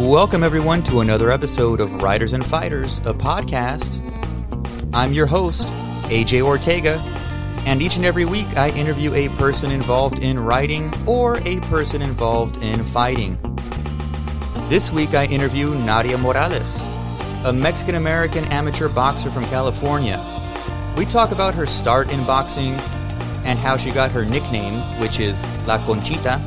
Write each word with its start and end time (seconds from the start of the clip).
Welcome, 0.00 0.42
everyone, 0.42 0.82
to 0.84 1.00
another 1.00 1.30
episode 1.30 1.78
of 1.78 2.02
Writers 2.02 2.32
and 2.32 2.44
Fighters, 2.44 3.00
a 3.00 3.12
podcast. 3.12 4.00
I'm 4.94 5.12
your 5.12 5.26
host, 5.26 5.66
AJ 6.08 6.40
Ortega, 6.40 6.94
and 7.66 7.82
each 7.82 7.96
and 7.96 8.06
every 8.06 8.24
week 8.24 8.46
I 8.56 8.70
interview 8.70 9.12
a 9.12 9.28
person 9.36 9.70
involved 9.70 10.20
in 10.20 10.38
writing 10.38 10.90
or 11.06 11.36
a 11.44 11.60
person 11.60 12.00
involved 12.00 12.64
in 12.64 12.82
fighting. 12.82 13.38
This 14.70 14.90
week 14.90 15.12
I 15.12 15.26
interview 15.26 15.74
Nadia 15.74 16.16
Morales, 16.16 16.80
a 17.44 17.52
Mexican 17.52 17.96
American 17.96 18.44
amateur 18.46 18.88
boxer 18.88 19.30
from 19.30 19.44
California. 19.44 20.18
We 20.96 21.04
talk 21.04 21.30
about 21.30 21.54
her 21.54 21.66
start 21.66 22.10
in 22.10 22.24
boxing 22.24 22.72
and 23.44 23.58
how 23.58 23.76
she 23.76 23.90
got 23.90 24.10
her 24.12 24.24
nickname, 24.24 24.80
which 24.98 25.20
is 25.20 25.44
La 25.66 25.76
Conchita. 25.84 26.40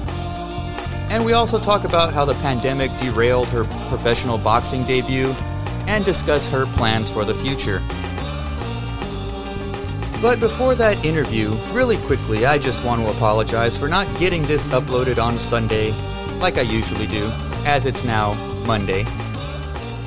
And 1.14 1.24
we 1.24 1.34
also 1.34 1.60
talk 1.60 1.84
about 1.84 2.12
how 2.12 2.26
the 2.26 2.34
pandemic 2.34 2.90
derailed 2.98 3.48
her 3.50 3.66
professional 3.88 4.40
boxing 4.40 4.84
debut 4.84 5.28
and 5.86 6.04
discuss 6.04 6.50
her 6.50 6.66
plans 6.66 7.08
for 7.08 7.24
the 7.24 7.36
future. 7.36 7.84
But 10.24 10.40
before 10.40 10.74
that 10.74 11.06
interview, 11.06 11.52
really 11.72 11.98
quickly, 11.98 12.48
I 12.48 12.58
just 12.58 12.84
want 12.84 13.04
to 13.04 13.12
apologize 13.12 13.78
for 13.78 13.88
not 13.88 14.08
getting 14.18 14.42
this 14.46 14.68
uploaded 14.70 15.24
on 15.24 15.38
Sunday 15.38 15.92
like 16.40 16.58
I 16.58 16.62
usually 16.62 17.06
do, 17.06 17.28
as 17.64 17.86
it's 17.86 18.04
now 18.04 18.34
Monday. 18.66 19.04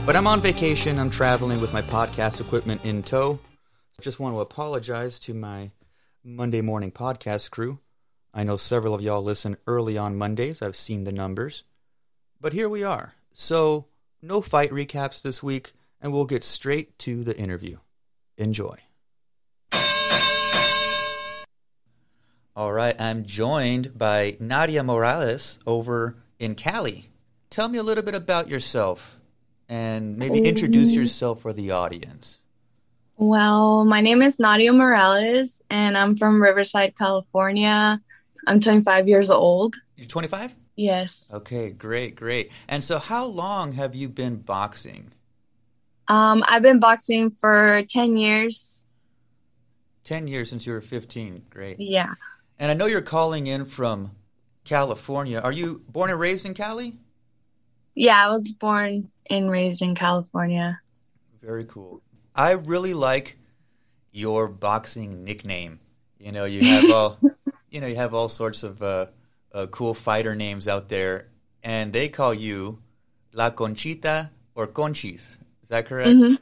But 0.04 0.16
I'm 0.16 0.26
on 0.26 0.40
vacation, 0.40 0.98
I'm 0.98 1.10
traveling 1.10 1.60
with 1.60 1.72
my 1.72 1.82
podcast 1.82 2.40
equipment 2.40 2.84
in 2.84 3.04
tow. 3.04 3.38
Just 4.00 4.18
want 4.18 4.34
to 4.34 4.40
apologize 4.40 5.20
to 5.20 5.34
my 5.34 5.70
Monday 6.24 6.62
morning 6.62 6.90
podcast 6.90 7.52
crew. 7.52 7.78
I 8.36 8.44
know 8.44 8.58
several 8.58 8.92
of 8.94 9.00
y'all 9.00 9.22
listen 9.22 9.56
early 9.66 9.96
on 9.96 10.18
Mondays, 10.18 10.60
I've 10.60 10.76
seen 10.76 11.04
the 11.04 11.10
numbers. 11.10 11.64
But 12.38 12.52
here 12.52 12.68
we 12.68 12.84
are. 12.84 13.14
So, 13.32 13.86
no 14.20 14.42
fight 14.42 14.70
recaps 14.70 15.22
this 15.22 15.42
week, 15.42 15.72
and 16.02 16.12
we'll 16.12 16.26
get 16.26 16.44
straight 16.44 16.98
to 16.98 17.24
the 17.24 17.34
interview. 17.34 17.78
Enjoy. 18.36 18.76
All 22.54 22.74
right, 22.74 22.94
I'm 23.00 23.24
joined 23.24 23.96
by 23.96 24.36
Nadia 24.38 24.82
Morales 24.82 25.58
over 25.66 26.16
in 26.38 26.56
Cali. 26.56 27.08
Tell 27.48 27.68
me 27.68 27.78
a 27.78 27.82
little 27.82 28.04
bit 28.04 28.14
about 28.14 28.50
yourself 28.50 29.18
and 29.66 30.18
maybe 30.18 30.46
introduce 30.46 30.92
yourself 30.92 31.40
for 31.40 31.54
the 31.54 31.70
audience. 31.70 32.42
Well, 33.16 33.86
my 33.86 34.02
name 34.02 34.20
is 34.20 34.38
Nadia 34.38 34.74
Morales, 34.74 35.62
and 35.70 35.96
I'm 35.96 36.18
from 36.18 36.42
Riverside, 36.42 36.94
California. 36.98 38.02
I'm 38.46 38.60
25 38.60 39.08
years 39.08 39.30
old. 39.30 39.76
You're 39.96 40.06
25? 40.06 40.54
Yes. 40.76 41.30
Okay, 41.32 41.70
great, 41.70 42.16
great. 42.16 42.52
And 42.68 42.84
so, 42.84 42.98
how 42.98 43.24
long 43.24 43.72
have 43.72 43.94
you 43.94 44.08
been 44.08 44.36
boxing? 44.36 45.12
Um, 46.08 46.44
I've 46.46 46.62
been 46.62 46.78
boxing 46.78 47.30
for 47.30 47.82
10 47.88 48.16
years. 48.16 48.86
10 50.04 50.28
years 50.28 50.50
since 50.50 50.66
you 50.66 50.72
were 50.72 50.80
15. 50.80 51.46
Great. 51.50 51.80
Yeah. 51.80 52.14
And 52.58 52.70
I 52.70 52.74
know 52.74 52.86
you're 52.86 53.00
calling 53.00 53.46
in 53.46 53.64
from 53.64 54.12
California. 54.64 55.40
Are 55.40 55.52
you 55.52 55.82
born 55.88 56.10
and 56.10 56.20
raised 56.20 56.46
in 56.46 56.54
Cali? 56.54 56.96
Yeah, 57.94 58.26
I 58.26 58.30
was 58.30 58.52
born 58.52 59.10
and 59.28 59.50
raised 59.50 59.82
in 59.82 59.94
California. 59.94 60.80
Very 61.42 61.64
cool. 61.64 62.02
I 62.34 62.52
really 62.52 62.94
like 62.94 63.38
your 64.12 64.48
boxing 64.48 65.24
nickname. 65.24 65.80
You 66.18 66.32
know, 66.32 66.44
you 66.44 66.62
have 66.62 66.90
all, 66.92 67.18
you 67.76 67.82
know, 67.82 67.86
you 67.86 67.96
have 67.96 68.14
all 68.14 68.30
sorts 68.30 68.62
of 68.62 68.82
uh, 68.82 69.06
uh, 69.52 69.66
cool 69.66 69.92
fighter 69.92 70.34
names 70.34 70.66
out 70.66 70.88
there, 70.88 71.28
and 71.62 71.92
they 71.92 72.08
call 72.08 72.32
you 72.32 72.78
La 73.34 73.50
Conchita 73.50 74.30
or 74.54 74.66
Conchis. 74.66 75.36
Is 75.62 75.68
that 75.68 75.84
correct? 75.84 76.08
Mhm. 76.08 76.38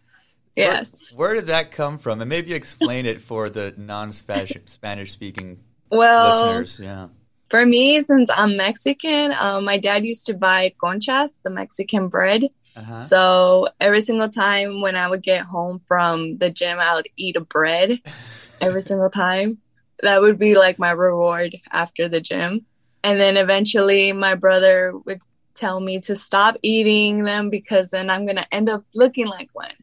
Yes. 0.54 1.12
Where, 1.16 1.30
where 1.30 1.34
did 1.34 1.48
that 1.48 1.72
come 1.72 1.98
from? 1.98 2.20
And 2.20 2.28
maybe 2.28 2.54
explain 2.54 3.04
it 3.04 3.20
for 3.20 3.50
the 3.50 3.74
non-Spanish 3.76 5.10
speaking 5.18 5.58
well, 5.90 6.30
listeners. 6.30 6.78
Yeah. 6.78 7.08
for 7.50 7.66
me, 7.66 8.00
since 8.00 8.30
I'm 8.32 8.56
Mexican, 8.56 9.34
um, 9.36 9.64
my 9.64 9.76
dad 9.76 10.04
used 10.04 10.26
to 10.26 10.34
buy 10.34 10.72
conchas, 10.80 11.42
the 11.42 11.50
Mexican 11.50 12.06
bread. 12.06 12.44
Uh-huh. 12.76 13.00
So 13.00 13.68
every 13.80 14.02
single 14.02 14.28
time 14.28 14.80
when 14.82 14.94
I 14.94 15.08
would 15.08 15.22
get 15.22 15.42
home 15.42 15.80
from 15.88 16.38
the 16.38 16.50
gym, 16.50 16.78
I 16.78 16.94
would 16.94 17.08
eat 17.16 17.34
a 17.34 17.40
bread 17.40 17.98
every 18.60 18.82
single 18.82 19.10
time. 19.10 19.58
That 20.02 20.20
would 20.20 20.38
be 20.38 20.54
like 20.54 20.78
my 20.78 20.90
reward 20.90 21.56
after 21.70 22.08
the 22.08 22.20
gym. 22.20 22.66
And 23.02 23.20
then 23.20 23.36
eventually 23.36 24.12
my 24.12 24.34
brother 24.34 24.92
would 25.04 25.20
tell 25.54 25.80
me 25.80 26.00
to 26.00 26.16
stop 26.16 26.56
eating 26.62 27.24
them 27.24 27.50
because 27.50 27.90
then 27.90 28.10
I'm 28.10 28.26
going 28.26 28.36
to 28.36 28.54
end 28.54 28.68
up 28.68 28.84
looking 28.94 29.26
like 29.26 29.50
one. 29.52 29.74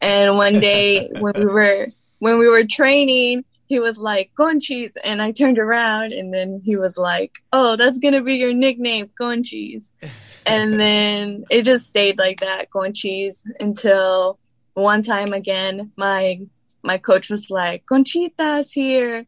And 0.00 0.36
one 0.36 0.60
day 0.60 1.08
when 1.18 1.34
we 1.36 1.46
were 1.46 1.88
when 2.20 2.38
we 2.38 2.48
were 2.48 2.64
training, 2.64 3.44
he 3.66 3.78
was 3.78 3.98
like 3.98 4.30
Conchis 4.38 4.92
and 5.04 5.20
I 5.20 5.32
turned 5.32 5.58
around 5.58 6.12
and 6.12 6.32
then 6.32 6.62
he 6.64 6.76
was 6.76 6.96
like, 6.96 7.38
"Oh, 7.52 7.76
that's 7.76 7.98
going 7.98 8.14
to 8.14 8.22
be 8.22 8.36
your 8.36 8.54
nickname, 8.54 9.10
Conchis." 9.20 9.90
and 10.46 10.80
then 10.80 11.44
it 11.50 11.62
just 11.62 11.86
stayed 11.86 12.18
like 12.18 12.40
that 12.40 12.70
going 12.70 12.94
until 13.60 14.38
one 14.74 15.02
time 15.02 15.32
again 15.32 15.92
my 15.96 16.40
my 16.82 16.98
coach 16.98 17.30
was 17.30 17.50
like 17.50 17.84
conchita's 17.86 18.72
here 18.72 19.26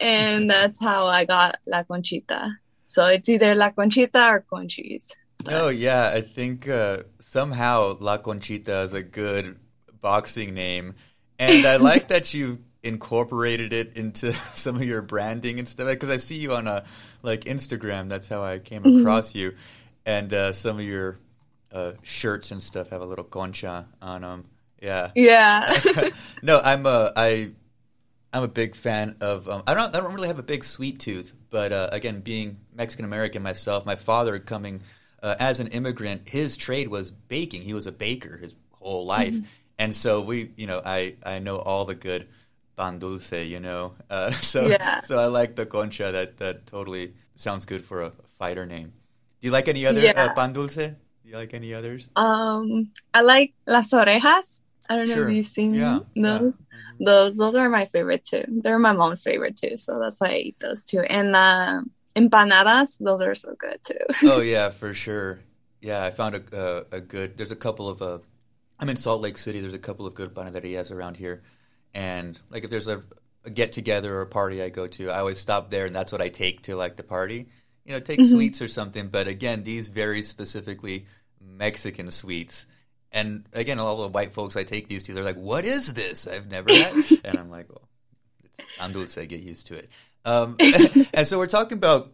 and 0.00 0.50
that's 0.50 0.80
how 0.80 1.06
i 1.06 1.24
got 1.24 1.58
la 1.66 1.82
conchita 1.82 2.52
so 2.86 3.06
it's 3.06 3.28
either 3.28 3.54
la 3.54 3.70
conchita 3.70 4.28
or 4.28 4.44
conchis 4.52 5.10
Oh 5.48 5.68
yeah, 5.68 6.12
I 6.14 6.20
think 6.20 6.68
uh, 6.68 6.98
somehow 7.18 7.96
La 8.00 8.18
Conchita 8.18 8.80
is 8.82 8.92
a 8.92 9.02
good 9.02 9.58
boxing 10.00 10.54
name, 10.54 10.94
and 11.38 11.64
I 11.66 11.76
like 11.76 12.08
that 12.08 12.34
you 12.34 12.58
incorporated 12.82 13.72
it 13.72 13.96
into 13.96 14.32
some 14.54 14.76
of 14.76 14.84
your 14.84 15.02
branding 15.02 15.58
and 15.58 15.68
stuff. 15.68 15.88
Because 15.88 16.10
I 16.10 16.18
see 16.18 16.36
you 16.36 16.52
on 16.52 16.66
a 16.66 16.84
like 17.22 17.42
Instagram. 17.42 18.08
That's 18.08 18.28
how 18.28 18.42
I 18.42 18.58
came 18.58 18.84
across 18.84 19.34
you, 19.34 19.54
and 20.04 20.32
uh, 20.32 20.52
some 20.52 20.78
of 20.78 20.84
your 20.84 21.18
uh, 21.72 21.92
shirts 22.02 22.50
and 22.50 22.62
stuff 22.62 22.90
have 22.90 23.00
a 23.00 23.06
little 23.06 23.24
concha 23.24 23.86
on 24.02 24.22
them. 24.22 24.44
Yeah. 24.80 25.10
yeah 25.14 25.78
no, 26.42 26.60
I'm 26.60 26.86
a 26.86 27.12
I. 27.16 27.52
I'm 28.32 28.44
a 28.44 28.48
big 28.48 28.76
fan 28.76 29.16
of. 29.20 29.48
Um, 29.48 29.64
I 29.66 29.74
don't. 29.74 29.94
I 29.94 30.00
don't 30.00 30.14
really 30.14 30.28
have 30.28 30.38
a 30.38 30.42
big 30.44 30.62
sweet 30.62 31.00
tooth, 31.00 31.32
but 31.50 31.72
uh, 31.72 31.88
again, 31.90 32.20
being 32.20 32.58
Mexican 32.72 33.04
American 33.04 33.42
myself, 33.42 33.84
my 33.84 33.96
father 33.96 34.38
coming 34.38 34.82
uh, 35.20 35.34
as 35.40 35.58
an 35.58 35.66
immigrant, 35.68 36.28
his 36.28 36.56
trade 36.56 36.88
was 36.88 37.10
baking. 37.10 37.62
He 37.62 37.74
was 37.74 37.88
a 37.88 37.92
baker 37.92 38.36
his 38.36 38.54
whole 38.70 39.04
life, 39.04 39.34
and 39.80 39.96
so 39.96 40.20
we, 40.20 40.52
you 40.56 40.68
know, 40.68 40.80
I 40.84 41.16
I 41.26 41.40
know 41.40 41.58
all 41.58 41.84
the 41.84 41.96
good 41.96 42.28
pan 42.76 43.00
dulce, 43.00 43.32
you 43.32 43.58
know. 43.58 43.94
Uh, 44.08 44.30
so 44.40 44.68
Yeah. 44.68 45.00
so 45.00 45.18
I 45.18 45.26
like 45.26 45.56
the 45.56 45.66
concha. 45.66 46.12
That 46.12 46.36
that 46.38 46.66
totally 46.66 47.14
sounds 47.34 47.64
good 47.64 47.84
for 47.84 48.00
a 48.02 48.12
fighter 48.38 48.64
name. 48.64 48.92
Do 49.42 49.48
you 49.48 49.50
like 49.50 49.66
any 49.66 49.84
other 49.86 50.02
Yeah. 50.02 50.12
uh, 50.30 50.32
pan 50.34 50.52
dulce? 50.52 50.76
Do 50.76 51.28
you 51.28 51.34
like 51.34 51.52
any 51.52 51.74
others? 51.74 52.08
um 52.14 52.90
i 53.12 53.20
like 53.22 53.54
las 53.66 53.90
orejas 53.92 54.60
i 54.90 54.96
don't 54.96 55.08
know 55.08 55.16
Sure. 55.16 55.28
if 55.30 55.34
you've 55.36 55.46
seen 55.46 55.74
Yeah, 55.74 56.00
yeah. 56.14 56.38
those 56.38 56.62
those 57.00 57.36
those 57.38 57.56
are 57.56 57.70
my 57.70 57.86
favorite 57.86 58.26
too 58.26 58.44
they're 58.62 58.78
my 58.78 58.92
mom's 58.92 59.24
favorite 59.24 59.56
too 59.56 59.76
so 59.78 59.98
that's 60.00 60.20
why 60.20 60.30
i 60.30 60.36
eat 60.38 60.60
those 60.60 60.84
too 60.84 61.00
and 61.00 61.34
uh 61.36 61.80
empanadas 62.16 62.98
those 63.00 63.22
are 63.22 63.34
so 63.34 63.54
good 63.58 63.78
too 63.84 63.94
oh 64.24 64.40
yeah, 64.40 64.70
for 64.70 64.92
sure. 64.94 65.40
Yeah, 65.80 66.04
I 66.04 66.10
found 66.10 66.34
a 66.34 66.42
a, 66.92 66.96
a 66.98 67.00
good. 67.00 67.38
There's 67.38 67.52
a 67.52 67.56
couple 67.56 67.88
of 67.88 68.02
uh, 68.02 68.18
I'm 68.78 68.90
in 68.90 68.96
Salt 68.96 69.22
Lake 69.22 69.38
City. 69.38 69.60
There's 69.60 69.74
a 69.74 69.78
couple 69.78 70.06
of 70.06 70.14
good 70.14 70.34
panaderias 70.34 70.90
around 70.92 71.16
here, 71.16 71.42
and 71.94 72.38
like 72.50 72.64
if 72.64 72.70
there's 72.70 72.88
a, 72.88 73.02
a 73.44 73.50
get 73.50 73.72
together 73.72 74.14
or 74.16 74.22
a 74.22 74.26
party 74.26 74.62
I 74.62 74.68
go 74.68 74.86
to, 74.88 75.10
I 75.10 75.20
always 75.20 75.38
stop 75.38 75.70
there, 75.70 75.86
and 75.86 75.94
that's 75.94 76.12
what 76.12 76.20
I 76.20 76.28
take 76.28 76.62
to 76.64 76.76
like 76.76 76.96
the 76.96 77.02
party. 77.02 77.48
You 77.86 77.92
know, 77.94 78.00
take 78.00 78.20
sweets 78.22 78.60
or 78.60 78.68
something. 78.68 79.08
But 79.08 79.26
again, 79.26 79.64
these 79.64 79.88
very 79.88 80.22
specifically 80.22 81.06
Mexican 81.40 82.10
sweets. 82.10 82.66
And 83.12 83.44
again, 83.52 83.78
all 83.78 84.02
the 84.02 84.08
white 84.08 84.32
folks 84.32 84.56
I 84.56 84.62
take 84.62 84.88
these 84.88 85.02
to, 85.04 85.14
they're 85.14 85.24
like, 85.24 85.36
"What 85.36 85.64
is 85.64 85.94
this? 85.94 86.26
I've 86.26 86.48
never 86.48 86.72
had." 86.74 86.94
and 87.24 87.38
I'm 87.38 87.50
like, 87.50 87.68
"Well, 87.68 87.88
it's 88.44 88.60
pan 88.78 88.92
dulce. 88.92 89.14
Get 89.14 89.40
used 89.40 89.66
to 89.68 89.74
it." 89.74 89.90
Um, 90.24 90.56
and 91.14 91.26
so 91.26 91.38
we're 91.38 91.46
talking 91.46 91.78
about 91.78 92.12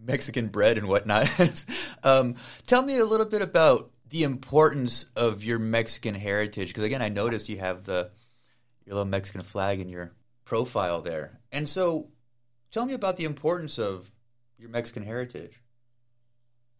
Mexican 0.00 0.48
bread 0.48 0.78
and 0.78 0.88
whatnot. 0.88 1.28
um, 2.02 2.36
tell 2.66 2.82
me 2.82 2.98
a 2.98 3.04
little 3.04 3.26
bit 3.26 3.42
about 3.42 3.90
the 4.08 4.22
importance 4.22 5.06
of 5.16 5.44
your 5.44 5.58
Mexican 5.58 6.14
heritage, 6.14 6.68
because 6.68 6.84
again, 6.84 7.02
I 7.02 7.08
noticed 7.08 7.48
you 7.48 7.58
have 7.58 7.84
the 7.84 8.10
your 8.84 8.94
little 8.94 9.10
Mexican 9.10 9.40
flag 9.40 9.80
in 9.80 9.88
your 9.88 10.12
profile 10.44 11.00
there. 11.00 11.40
And 11.50 11.68
so, 11.68 12.08
tell 12.70 12.86
me 12.86 12.94
about 12.94 13.16
the 13.16 13.24
importance 13.24 13.78
of 13.78 14.12
your 14.58 14.70
Mexican 14.70 15.02
heritage. 15.02 15.60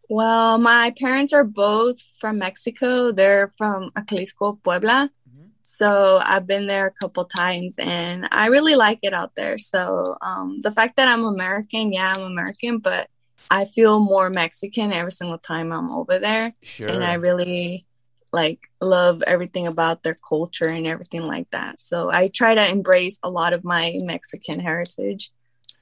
Well, 0.09 0.57
my 0.57 0.91
parents 0.97 1.33
are 1.33 1.43
both 1.43 1.99
from 2.19 2.37
Mexico. 2.37 3.11
They're 3.11 3.51
from 3.57 3.91
Acalisco, 3.95 4.59
Puebla. 4.63 5.11
Mhm. 5.29 5.49
So 5.63 6.21
I've 6.23 6.47
been 6.47 6.67
there 6.67 6.87
a 6.87 6.91
couple 6.91 7.25
times 7.25 7.77
and 7.77 8.27
I 8.31 8.47
really 8.47 8.75
like 8.75 8.99
it 9.03 9.13
out 9.13 9.35
there. 9.35 9.57
So 9.57 10.17
um, 10.21 10.61
the 10.61 10.71
fact 10.71 10.95
that 10.95 11.07
I'm 11.07 11.25
American, 11.25 11.91
yeah, 11.91 12.13
I'm 12.15 12.23
American, 12.23 12.79
but 12.79 13.09
I 13.51 13.65
feel 13.65 13.99
more 13.99 14.29
Mexican 14.29 14.91
every 14.91 15.11
single 15.11 15.37
time 15.37 15.71
I'm 15.71 15.91
over 15.91 16.19
there. 16.19 16.53
Sure. 16.63 16.87
And 16.87 17.03
I 17.03 17.13
really 17.15 17.85
like 18.33 18.69
love 18.81 19.23
everything 19.23 19.67
about 19.67 20.03
their 20.03 20.15
culture 20.15 20.67
and 20.67 20.85
everything 20.87 21.23
like 21.23 21.49
that. 21.51 21.79
So 21.79 22.11
I 22.11 22.27
try 22.27 22.55
to 22.55 22.69
embrace 22.69 23.19
a 23.23 23.29
lot 23.29 23.55
of 23.55 23.63
my 23.63 23.97
Mexican 24.03 24.59
heritage 24.59 25.31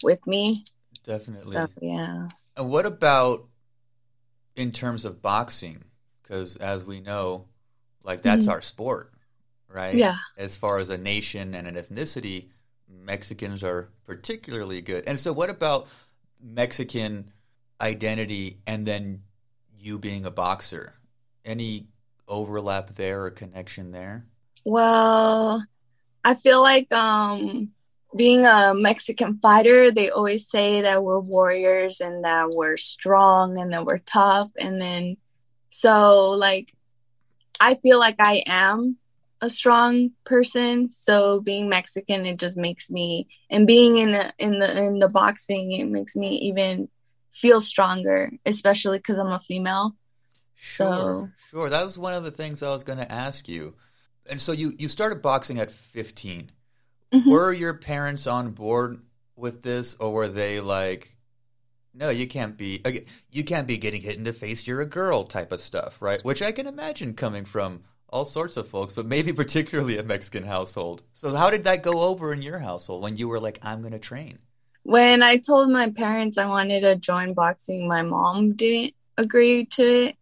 with 0.03 0.25
me. 0.27 0.63
Definitely. 1.03 1.51
So 1.51 1.67
yeah. 1.81 2.29
And 2.57 2.69
what 2.69 2.85
about 2.85 3.47
in 4.55 4.71
terms 4.71 5.05
of 5.05 5.21
boxing? 5.21 5.83
Because 6.21 6.55
as 6.57 6.83
we 6.85 6.99
know, 7.01 7.47
like 8.03 8.21
that's 8.21 8.47
Mhm. 8.47 8.49
our 8.49 8.61
sport, 8.61 9.13
right? 9.67 9.95
Yeah. 9.95 10.17
As 10.37 10.57
far 10.57 10.79
as 10.79 10.89
a 10.89 10.97
nation 10.97 11.53
and 11.55 11.67
an 11.67 11.75
ethnicity, 11.75 12.49
Mexicans 12.87 13.63
are 13.63 13.89
particularly 14.05 14.81
good. 14.81 15.03
And 15.07 15.19
so, 15.19 15.33
what 15.33 15.49
about 15.49 15.87
Mexican 16.41 17.31
identity 17.81 18.59
and 18.67 18.85
then 18.87 19.23
you 19.77 19.99
being 19.99 20.25
a 20.25 20.31
boxer? 20.31 20.95
Any 21.43 21.87
overlap 22.27 22.95
there 22.95 23.23
or 23.25 23.31
connection 23.31 23.91
there? 23.91 24.25
Well, 24.63 25.65
I 26.25 26.35
feel 26.35 26.61
like 26.63 26.91
um 26.93 27.74
being 28.15 28.45
a 28.45 28.73
Mexican 28.73 29.37
fighter, 29.39 29.91
they 29.91 30.09
always 30.09 30.47
say 30.49 30.81
that 30.81 31.03
we're 31.03 31.19
warriors 31.19 31.99
and 31.99 32.23
that 32.23 32.49
we're 32.51 32.77
strong 32.77 33.57
and 33.59 33.73
that 33.73 33.85
we're 33.85 33.97
tough 33.99 34.49
and 34.57 34.81
then 34.81 35.17
so 35.69 36.29
like 36.31 36.71
I 37.59 37.75
feel 37.75 37.99
like 37.99 38.15
I 38.19 38.43
am 38.45 38.97
a 39.41 39.49
strong 39.49 40.11
person, 40.23 40.89
so 40.89 41.41
being 41.41 41.67
Mexican 41.69 42.25
it 42.25 42.37
just 42.37 42.57
makes 42.57 42.89
me 42.89 43.27
and 43.49 43.67
being 43.67 43.97
in 43.97 44.13
the 44.13 44.33
in 44.37 44.59
the 44.59 44.77
in 44.77 44.99
the 44.99 45.09
boxing 45.09 45.71
it 45.73 45.85
makes 45.85 46.15
me 46.15 46.37
even 46.49 46.87
feel 47.33 47.59
stronger, 47.59 48.31
especially 48.45 48.99
cuz 48.99 49.17
I'm 49.17 49.27
a 49.33 49.39
female. 49.39 49.95
Sure, 50.55 50.87
So- 50.87 51.29
sure. 51.49 51.69
That 51.69 51.83
was 51.83 51.97
one 51.97 52.13
of 52.13 52.23
the 52.23 52.31
things 52.31 52.63
I 52.63 52.71
was 52.71 52.85
going 52.85 52.97
to 52.99 53.11
ask 53.11 53.47
you. 53.49 53.75
And 54.25 54.39
so 54.39 54.53
you 54.53 54.73
you 54.79 54.87
started 54.87 55.21
boxing 55.21 55.59
at 55.59 55.71
15. 55.71 56.51
Mhm. 57.15 57.31
Were 57.31 57.53
your 57.53 57.73
parents 57.73 58.27
on 58.27 58.51
board 58.51 59.01
with 59.35 59.63
this, 59.63 59.95
or 59.95 60.11
were 60.11 60.27
they 60.27 60.59
like, 60.59 61.15
"No, 61.93 62.09
you 62.09 62.27
can't 62.27 62.57
be 62.57 62.81
you 63.31 63.43
can't 63.43 63.67
be 63.67 63.77
getting 63.77 64.01
hit 64.01 64.17
in 64.17 64.23
the 64.23 64.33
face. 64.33 64.67
You're 64.67 64.81
a 64.81 64.85
girl," 64.85 65.23
type 65.23 65.51
of 65.51 65.61
stuff, 65.61 66.01
right? 66.01 66.21
Which 66.23 66.41
I 66.41 66.51
can 66.51 66.67
imagine 66.67 67.13
coming 67.13 67.45
from 67.45 67.83
all 68.09 68.25
sorts 68.25 68.57
of 68.57 68.67
folks, 68.67 68.93
but 68.93 69.05
maybe 69.05 69.33
particularly 69.43 69.97
a 69.97 70.03
Mexican 70.03 70.43
household. 70.43 71.03
So 71.13 71.35
how 71.35 71.49
did 71.49 71.63
that 71.63 71.83
go 71.83 72.01
over 72.01 72.33
in 72.33 72.41
your 72.41 72.59
household 72.59 73.01
when 73.01 73.17
you 73.17 73.27
were 73.27 73.39
like, 73.39 73.59
"I'm 73.63 73.81
going 73.81 73.93
to 73.93 73.99
train"? 73.99 74.39
When 74.83 75.23
I 75.23 75.37
told 75.37 75.69
my 75.69 75.89
parents 75.89 76.37
I 76.37 76.45
wanted 76.45 76.81
to 76.81 76.95
join 76.95 77.33
boxing, 77.33 77.87
my 77.87 78.03
mom 78.03 78.53
didn't 78.53 78.93
agree 79.17 79.65
to 79.65 79.83
it. 80.07 80.17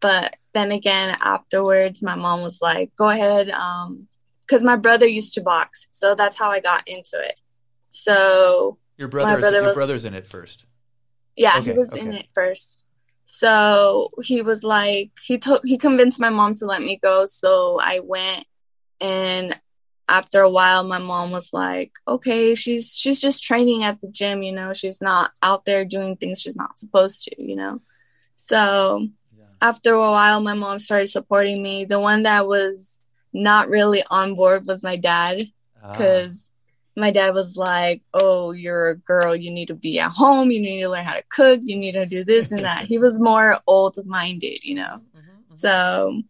But 0.00 0.36
then 0.54 0.72
again, 0.72 1.16
afterwards, 1.20 2.02
my 2.02 2.14
mom 2.14 2.42
was 2.42 2.60
like, 2.60 2.90
go 2.96 3.08
ahead. 3.08 3.50
Um, 3.50 4.08
because 4.48 4.64
my 4.64 4.76
brother 4.76 5.06
used 5.06 5.34
to 5.34 5.42
box. 5.42 5.86
So 5.90 6.14
that's 6.14 6.36
how 6.38 6.48
I 6.50 6.60
got 6.60 6.88
into 6.88 7.18
it. 7.20 7.38
So 7.90 8.78
Your 8.96 9.08
brother, 9.08 9.38
brother 9.38 9.58
your 9.58 9.66
was- 9.68 9.74
brother's 9.74 10.04
in 10.04 10.14
it 10.14 10.26
first. 10.26 10.64
yeah, 11.36 11.58
Okay, 11.58 11.72
he 11.72 11.78
was 11.78 11.94
in 11.94 12.12
it 12.14 12.26
first. 12.34 12.84
So 13.24 14.08
he 14.22 14.40
was 14.42 14.64
like, 14.64 15.10
he 15.22 15.38
told, 15.38 15.60
he 15.64 15.76
convinced 15.78 16.18
my 16.18 16.30
mom 16.30 16.54
to 16.54 16.66
let 16.66 16.80
me 16.80 16.98
go. 17.02 17.26
So 17.26 17.78
I 17.78 18.00
went, 18.00 18.46
and 19.00 19.58
after 20.08 20.40
a 20.40 20.48
while, 20.50 20.82
my 20.82 20.98
mom 20.98 21.30
was 21.30 21.52
like, 21.52 21.92
okay, 22.08 22.54
she's 22.54 22.96
she's 22.96 23.20
just 23.20 23.44
training 23.44 23.84
at 23.84 24.00
the 24.00 24.08
gym, 24.08 24.42
you 24.42 24.52
know, 24.52 24.72
she's 24.72 25.02
not 25.02 25.32
out 25.42 25.66
there 25.66 25.84
doing 25.84 26.16
things 26.16 26.40
she's 26.40 26.56
not 26.56 26.78
supposed 26.78 27.24
to, 27.24 27.40
you 27.42 27.54
know. 27.56 27.82
So 28.36 29.06
Yeah. 29.36 29.44
after 29.60 29.92
a 29.92 30.10
while, 30.10 30.40
my 30.40 30.54
mom 30.54 30.78
started 30.78 31.08
supporting 31.08 31.62
me. 31.62 31.84
The 31.84 32.00
one 32.00 32.22
that 32.22 32.46
was 32.46 33.00
not 33.32 33.68
really 33.68 34.02
on 34.10 34.34
board 34.34 34.66
was 34.66 34.82
my 34.82 34.96
dad 34.96 35.42
Ah, 35.82 35.92
because 35.92 36.50
my 36.96 37.10
dad 37.12 37.32
was 37.34 37.56
like, 37.56 38.02
"Oh, 38.12 38.50
you're 38.52 38.88
a 38.90 38.96
girl. 38.96 39.36
You 39.36 39.50
need 39.50 39.66
to 39.68 39.74
be 39.74 40.00
at 40.00 40.10
home. 40.10 40.50
You 40.50 40.60
need 40.60 40.82
to 40.82 40.88
learn 40.88 41.04
how 41.04 41.14
to 41.14 41.22
cook. 41.28 41.60
You 41.62 41.76
need 41.76 41.92
to 41.92 42.06
do 42.06 42.24
this 42.24 42.50
and 42.50 42.60
that." 42.64 42.86
he 42.86 42.98
was 42.98 43.20
more 43.20 43.60
old-minded, 43.66 44.64
you 44.64 44.74
know. 44.74 45.00
mhm, 45.16 45.20
mhm. 45.20 45.56
So 45.56 46.22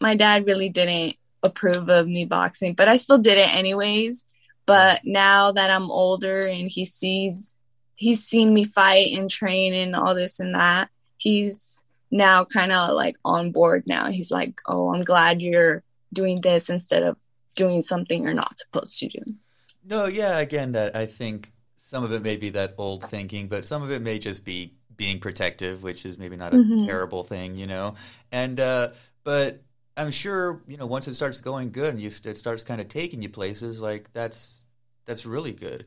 my 0.00 0.14
dad 0.14 0.46
really 0.46 0.68
didn't 0.68 1.16
approve 1.42 1.88
of 1.88 2.06
me 2.06 2.24
boxing, 2.24 2.74
but 2.74 2.88
I 2.88 2.96
still 2.98 3.18
did 3.18 3.36
it 3.38 3.52
anyways. 3.52 4.24
But 4.64 5.00
now 5.04 5.50
that 5.52 5.70
I'm 5.70 5.90
older 5.90 6.38
and 6.46 6.70
he 6.70 6.84
sees 6.84 7.56
he's 7.96 8.24
seen 8.24 8.52
me 8.54 8.64
fight 8.64 9.12
and 9.16 9.28
train 9.30 9.74
and 9.74 9.94
all 9.94 10.14
this 10.14 10.40
and 10.40 10.54
that, 10.54 10.88
he's 11.18 11.84
now 12.10 12.44
kind 12.44 12.72
of 12.72 12.94
like 12.94 13.16
on 13.24 13.50
board 13.52 13.84
now. 13.86 14.10
He's 14.10 14.30
like, 14.30 14.60
"Oh, 14.66 14.92
I'm 14.94 15.02
glad 15.02 15.42
you're 15.42 15.82
doing 16.12 16.40
this 16.40 16.68
instead 16.68 17.02
of 17.02 17.18
doing 17.54 17.82
something 17.82 18.22
you're 18.22 18.34
not 18.34 18.58
supposed 18.58 18.98
to 18.98 19.08
do." 19.08 19.20
No, 19.84 20.06
yeah, 20.06 20.38
again, 20.38 20.72
that 20.72 20.94
I 20.94 21.06
think 21.06 21.52
some 21.76 22.04
of 22.04 22.12
it 22.12 22.22
may 22.22 22.36
be 22.36 22.50
that 22.50 22.74
old 22.78 23.04
thinking, 23.10 23.48
but 23.48 23.66
some 23.66 23.82
of 23.82 23.90
it 23.90 24.00
may 24.00 24.18
just 24.18 24.44
be 24.44 24.74
being 24.96 25.18
protective, 25.18 25.82
which 25.82 26.04
is 26.06 26.18
maybe 26.18 26.36
not 26.36 26.54
a 26.54 26.58
Mhm. 26.58 26.86
terrible 26.86 27.22
thing, 27.22 27.56
you 27.56 27.66
know. 27.66 27.94
And 28.30 28.60
uh, 28.60 28.92
but 29.24 29.62
I'm 29.96 30.10
sure 30.10 30.62
you 30.68 30.76
know 30.76 30.86
once 30.86 31.08
it 31.08 31.14
starts 31.14 31.40
going 31.40 31.72
good 31.72 31.90
and 31.94 32.00
you 32.00 32.08
it 32.08 32.38
starts 32.38 32.64
kind 32.64 32.80
of 32.80 32.88
taking 32.88 33.22
you 33.22 33.28
places, 33.28 33.82
like 33.82 34.12
that's 34.12 34.64
that's 35.04 35.26
really 35.26 35.52
good. 35.52 35.86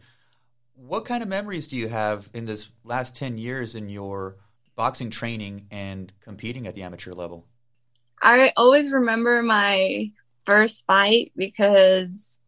What 0.75 1.05
kind 1.05 1.23
of 1.23 1.29
memories 1.29 1.67
do 1.69 1.77
you 1.77 1.87
have 1.87 2.29
in 2.33 2.45
this 2.45 2.69
last 2.83 3.15
ten 3.15 3.37
years 3.37 3.75
in 3.75 3.87
your 3.89 4.37
boxing 4.75 5.09
training 5.09 5.67
and 5.71 6.11
competing 6.19 6.67
at 6.67 6.75
the 6.75 6.83
amateur 6.83 7.13
level? 7.13 7.47
I 8.21 8.51
always 8.55 8.91
remember 8.91 9.43
my 9.43 10.07
first 10.45 10.85
fight 10.85 11.31
because 11.35 12.41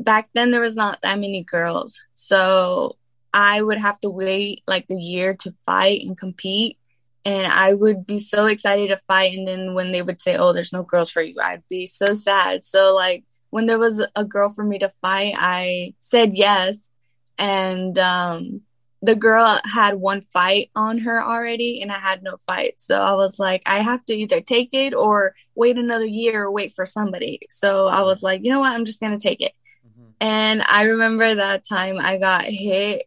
back 0.00 0.28
then 0.34 0.50
there 0.50 0.60
was 0.60 0.76
not 0.76 0.98
that 1.02 1.18
many 1.18 1.42
girls. 1.42 2.00
So 2.14 2.96
I 3.32 3.60
would 3.60 3.78
have 3.78 4.00
to 4.00 4.10
wait 4.10 4.62
like 4.66 4.86
a 4.90 4.94
year 4.94 5.34
to 5.40 5.52
fight 5.66 6.02
and 6.02 6.16
compete. 6.16 6.78
And 7.24 7.50
I 7.50 7.72
would 7.72 8.06
be 8.06 8.18
so 8.18 8.46
excited 8.46 8.88
to 8.88 8.98
fight. 9.08 9.36
And 9.36 9.48
then 9.48 9.74
when 9.74 9.92
they 9.92 10.02
would 10.02 10.20
say, 10.20 10.36
Oh, 10.36 10.52
there's 10.52 10.72
no 10.72 10.82
girls 10.82 11.10
for 11.10 11.22
you, 11.22 11.36
I'd 11.42 11.62
be 11.68 11.86
so 11.86 12.14
sad. 12.14 12.64
So, 12.64 12.94
like, 12.94 13.24
when 13.50 13.66
there 13.66 13.78
was 13.78 14.04
a 14.14 14.24
girl 14.24 14.48
for 14.48 14.64
me 14.64 14.78
to 14.80 14.92
fight, 15.00 15.34
I 15.38 15.94
said 16.00 16.34
yes. 16.34 16.90
And 17.38 17.98
um, 17.98 18.62
the 19.04 19.14
girl 19.14 19.60
had 19.64 19.96
one 19.96 20.22
fight 20.22 20.70
on 20.74 20.98
her 20.98 21.22
already, 21.22 21.82
and 21.82 21.92
I 21.92 21.98
had 21.98 22.22
no 22.22 22.36
fight. 22.38 22.76
So 22.78 23.00
I 23.00 23.12
was 23.12 23.38
like, 23.38 23.62
I 23.66 23.82
have 23.82 24.02
to 24.06 24.14
either 24.14 24.40
take 24.40 24.70
it 24.72 24.94
or 24.94 25.34
wait 25.54 25.76
another 25.76 26.06
year 26.06 26.44
or 26.44 26.50
wait 26.50 26.74
for 26.74 26.86
somebody. 26.86 27.40
So 27.50 27.86
I 27.86 28.00
was 28.00 28.22
like, 28.22 28.42
you 28.44 28.50
know 28.50 28.60
what? 28.60 28.72
I'm 28.72 28.86
just 28.86 29.00
going 29.00 29.16
to 29.16 29.22
take 29.22 29.42
it. 29.42 29.52
Mm-hmm. 29.86 30.10
And 30.22 30.62
I 30.62 30.84
remember 30.84 31.34
that 31.34 31.68
time 31.68 31.98
I 32.00 32.16
got 32.16 32.44
hit 32.44 33.02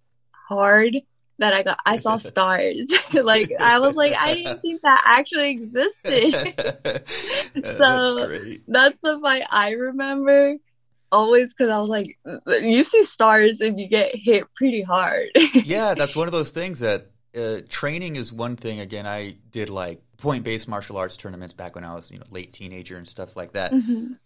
hard 0.47 0.97
that 1.39 1.53
I 1.53 1.63
got 1.63 1.79
I 1.83 1.97
saw 1.97 2.17
stars. 2.17 2.91
like 3.13 3.51
I 3.59 3.79
was 3.79 3.95
like 3.95 4.13
I 4.13 4.35
didn't 4.35 4.61
think 4.61 4.81
that 4.81 5.01
actually 5.03 5.49
existed. 5.49 6.53
So- 7.77 8.27
great. 8.27 8.61
That's 8.67 9.01
the 9.01 9.19
fight 9.19 9.43
I 9.49 9.71
remember 9.71 10.57
always 11.11 11.53
cuz 11.53 11.69
I 11.69 11.79
was 11.79 11.89
like 11.89 12.17
you 12.47 12.83
see 12.83 13.03
stars 13.03 13.61
if 13.61 13.77
you 13.77 13.87
get 13.87 14.15
hit 14.15 14.45
pretty 14.53 14.81
hard. 14.81 15.29
yeah, 15.53 15.93
that's 15.93 16.15
one 16.15 16.27
of 16.27 16.31
those 16.31 16.51
things 16.51 16.79
that 16.79 17.11
uh, 17.37 17.61
training 17.69 18.15
is 18.15 18.33
one 18.33 18.55
thing. 18.55 18.79
Again, 18.79 19.05
I 19.05 19.35
did 19.51 19.69
like 19.69 20.01
point 20.17 20.43
based 20.43 20.67
martial 20.67 20.97
arts 20.97 21.17
tournaments 21.17 21.53
back 21.53 21.75
when 21.75 21.83
I 21.83 21.93
was 21.93 22.09
you 22.09 22.17
know 22.17 22.25
late 22.31 22.53
teenager 22.53 22.97
and 22.97 23.07
stuff 23.07 23.35
like 23.35 23.53
that. 23.53 23.71
Mhm. 23.71 24.17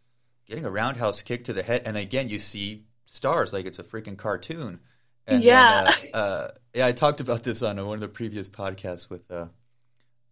Getting 0.47 0.65
a 0.65 0.71
roundhouse 0.71 1.21
kick 1.21 1.43
to 1.45 1.53
the 1.53 1.63
head, 1.63 1.81
and 1.85 1.97
again 1.97 2.29
you 2.29 2.39
see 2.39 2.85
stars 3.05 3.51
like 3.53 3.65
it's 3.65 3.79
a 3.79 3.83
freaking 3.83 4.17
cartoon. 4.17 4.79
And 5.27 5.43
Yeah. 5.43 5.83
Then, 5.83 6.09
uh, 6.13 6.17
uh, 6.17 6.51
yeah, 6.73 6.87
I 6.87 6.91
talked 6.93 7.19
about 7.19 7.43
this 7.43 7.61
on 7.61 7.75
one 7.85 7.95
of 7.95 8.01
the 8.01 8.07
previous 8.07 8.49
podcasts 8.49 9.09
with 9.09 9.29
uh, 9.29 9.47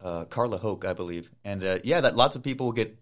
uh, 0.01 0.25
Carla 0.25 0.57
Hoke, 0.57 0.85
I 0.85 0.93
believe, 0.93 1.29
and 1.43 1.63
uh, 1.63 1.79
yeah, 1.83 2.01
that 2.01 2.15
lots 2.15 2.35
of 2.35 2.43
people 2.43 2.67
will 2.67 2.73
get 2.73 2.97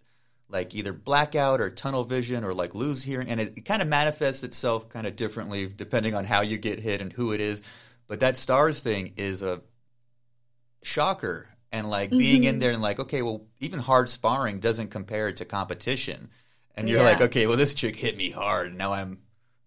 like 0.50 0.74
either 0.75 0.94
blackout 0.94 1.62
or 1.62 1.70
tunnel 1.70 2.04
vision 2.04 2.44
or 2.44 2.54
like 2.54 2.75
lose 2.75 3.04
hearing, 3.04 3.30
and 3.30 3.39
it, 3.39 3.54
it 3.58 3.66
kind 3.66 3.82
of 3.82 3.88
manifests 3.88 4.44
itself 4.44 4.89
kind 4.89 5.08
of 5.08 5.16
differently 5.16 5.68
depending 5.68 6.16
on 6.16 6.25
how 6.25 6.42
you 6.42 6.58
get 6.58 6.80
hit 6.80 7.01
and 7.01 7.13
who 7.13 7.32
it 7.34 7.42
is. 7.42 7.62
But 8.08 8.22
that 8.22 8.38
stars 8.38 8.82
thing 8.82 9.13
is 9.18 9.42
a 9.42 9.62
shocker, 10.84 11.50
and 11.72 11.89
like 11.89 12.18
being 12.18 12.44
in 12.44 12.56
Mhm. 12.56 12.60
there 12.60 12.72
and 12.72 12.82
like, 12.82 13.00
okay, 13.00 13.22
well, 13.22 13.46
even 13.60 13.80
hard 13.80 14.10
sparring 14.10 14.60
doesn't 14.60 14.89
compare 14.89 15.32
to 15.32 15.46
competition, 15.46 16.30
and 16.75 16.88
you're 16.89 17.00
Yeah. 17.00 17.04
like, 17.04 17.22
okay, 17.22 17.48
well, 17.48 17.58
this 17.58 17.74
chick 17.74 17.96
hit 17.98 18.16
me 18.18 18.30
hard, 18.32 18.68
and 18.68 18.77
now 18.77 18.94
I'm 18.94 19.20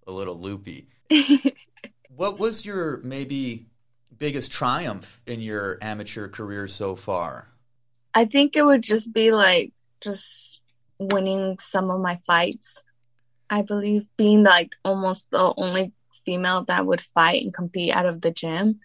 a 0.06 0.12
little 0.12 0.38
loopy. 0.38 0.88
What 2.08 2.38
was 2.38 2.66
your 2.66 2.98
maybe 2.98 3.66
biggest 4.18 4.52
triumph 4.52 5.22
in 5.26 5.40
your 5.40 5.78
amateur 5.80 6.28
career 6.28 6.68
so 6.68 6.94
far? 6.94 7.48
I 8.14 8.24
think 8.24 8.56
it 8.56 8.64
would 8.64 8.82
just 8.82 9.12
be 9.12 9.30
like 9.32 9.72
just 10.00 10.59
winning 11.00 11.58
some 11.58 11.90
of 11.90 12.00
my 12.00 12.20
fights. 12.26 12.84
I 13.48 13.62
believe 13.62 14.04
being 14.16 14.44
like 14.44 14.76
almost 14.84 15.30
the 15.30 15.52
only 15.56 15.92
female 16.24 16.64
that 16.66 16.86
would 16.86 17.00
fight 17.00 17.42
and 17.42 17.52
compete 17.52 17.92
out 17.92 18.06
of 18.06 18.20
the 18.20 18.30
gym. 18.30 18.80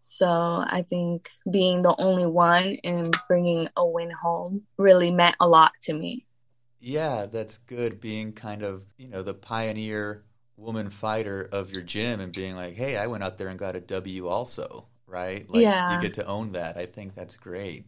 So 0.00 0.28
I 0.28 0.84
think 0.86 1.30
being 1.50 1.80
the 1.80 1.94
only 1.98 2.26
one 2.26 2.76
and 2.84 3.16
bringing 3.26 3.68
a 3.76 3.86
win 3.86 4.10
home 4.10 4.62
really 4.76 5.10
meant 5.10 5.36
a 5.40 5.48
lot 5.48 5.72
to 5.82 5.94
me. 5.94 6.24
Yeah, 6.80 7.24
that's 7.24 7.56
good. 7.56 8.00
Being 8.00 8.32
kind 8.32 8.62
of, 8.62 8.82
you 8.98 9.08
know, 9.08 9.22
the 9.22 9.32
pioneer 9.32 10.24
woman 10.58 10.90
fighter 10.90 11.48
of 11.50 11.74
your 11.74 11.82
gym 11.82 12.20
and 12.20 12.34
being 12.34 12.56
like, 12.56 12.74
hey, 12.74 12.98
I 12.98 13.06
went 13.06 13.24
out 13.24 13.38
there 13.38 13.48
and 13.48 13.58
got 13.58 13.76
a 13.76 13.80
W 13.80 14.28
also, 14.28 14.88
right? 15.06 15.48
Like, 15.48 15.62
yeah. 15.62 15.94
You 15.94 16.02
get 16.02 16.14
to 16.14 16.26
own 16.26 16.52
that. 16.52 16.76
I 16.76 16.84
think 16.84 17.14
that's 17.14 17.38
great. 17.38 17.86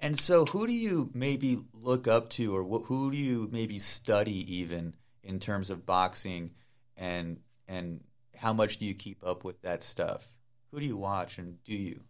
And 0.00 0.18
so, 0.18 0.44
who 0.44 0.66
do 0.66 0.72
you 0.72 1.10
maybe 1.14 1.58
look 1.72 2.06
up 2.06 2.30
to, 2.30 2.56
or 2.56 2.62
wh- 2.62 2.86
who 2.86 3.10
do 3.10 3.16
you 3.16 3.48
maybe 3.50 3.78
study 3.78 4.56
even 4.56 4.94
in 5.22 5.40
terms 5.40 5.70
of 5.70 5.86
boxing, 5.86 6.52
and 6.96 7.38
and 7.66 8.04
how 8.36 8.52
much 8.52 8.78
do 8.78 8.86
you 8.86 8.94
keep 8.94 9.26
up 9.26 9.44
with 9.44 9.60
that 9.62 9.82
stuff? 9.82 10.32
Who 10.70 10.80
do 10.80 10.86
you 10.86 10.96
watch, 10.96 11.38
and 11.38 11.62
do 11.64 11.74
you 11.74 12.00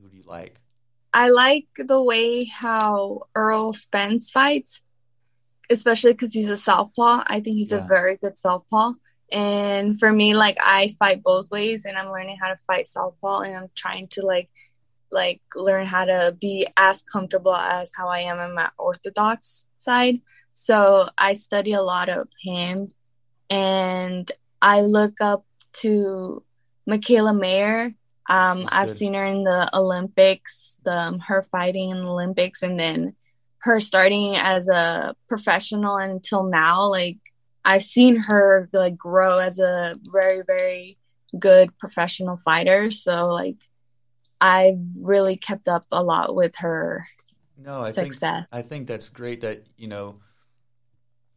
who 0.00 0.08
do 0.08 0.16
you 0.16 0.24
like? 0.26 0.60
I 1.12 1.30
like 1.30 1.66
the 1.76 2.02
way 2.02 2.44
how 2.44 3.22
Errol 3.36 3.72
Spence 3.72 4.30
fights 4.30 4.82
especially 5.70 6.12
because 6.12 6.32
he's 6.32 6.50
a 6.50 6.56
southpaw. 6.56 7.24
I 7.26 7.40
think 7.40 7.56
he's 7.56 7.72
yeah. 7.72 7.84
a 7.84 7.88
very 7.88 8.16
good 8.16 8.38
southpaw. 8.38 8.92
And 9.30 9.98
for 10.00 10.10
me, 10.10 10.34
like 10.34 10.56
I 10.60 10.94
fight 10.98 11.22
both 11.22 11.50
ways, 11.50 11.84
and 11.84 11.98
I'm 11.98 12.10
learning 12.10 12.38
how 12.40 12.48
to 12.48 12.58
fight 12.66 12.88
southpaw, 12.88 13.40
and 13.40 13.56
I'm 13.56 13.70
trying 13.74 14.08
to 14.12 14.24
like 14.24 14.48
like 15.10 15.40
learn 15.54 15.86
how 15.86 16.04
to 16.04 16.36
be 16.40 16.66
as 16.76 17.02
comfortable 17.02 17.54
as 17.54 17.92
how 17.96 18.08
I 18.08 18.20
am 18.20 18.38
in 18.40 18.54
my 18.54 18.70
orthodox 18.78 19.66
side. 19.78 20.20
So 20.52 21.08
I 21.16 21.34
study 21.34 21.72
a 21.72 21.82
lot 21.82 22.08
of 22.08 22.28
him, 22.42 22.88
and 23.48 24.30
I 24.60 24.80
look 24.80 25.20
up 25.20 25.44
to 25.74 26.42
Mikaela 26.88 27.38
Mayer. 27.38 27.92
Um, 28.28 28.68
I've 28.70 28.90
seen 28.90 29.14
her 29.14 29.24
in 29.24 29.44
the 29.44 29.70
Olympics, 29.74 30.80
the, 30.84 30.94
um, 30.94 31.18
her 31.20 31.42
fighting 31.42 31.90
in 31.90 31.98
the 31.98 32.10
Olympics, 32.10 32.62
and 32.62 32.78
then 32.78 33.14
her 33.60 33.80
starting 33.80 34.36
as 34.36 34.68
a 34.68 35.14
professional 35.28 35.96
until 35.96 36.44
now 36.44 36.84
like 36.88 37.18
i've 37.64 37.82
seen 37.82 38.16
her 38.16 38.68
like 38.72 38.96
grow 38.96 39.38
as 39.38 39.58
a 39.58 39.98
very 40.12 40.42
very 40.46 40.96
good 41.38 41.76
professional 41.78 42.36
fighter 42.36 42.90
so 42.90 43.26
like 43.28 43.56
i've 44.40 44.78
really 44.98 45.36
kept 45.36 45.68
up 45.68 45.86
a 45.92 46.02
lot 46.02 46.34
with 46.34 46.56
her 46.56 47.06
no 47.56 47.82
I 47.82 47.90
success 47.90 48.46
think, 48.50 48.64
i 48.64 48.66
think 48.66 48.86
that's 48.86 49.08
great 49.08 49.40
that 49.42 49.66
you 49.76 49.88
know 49.88 50.20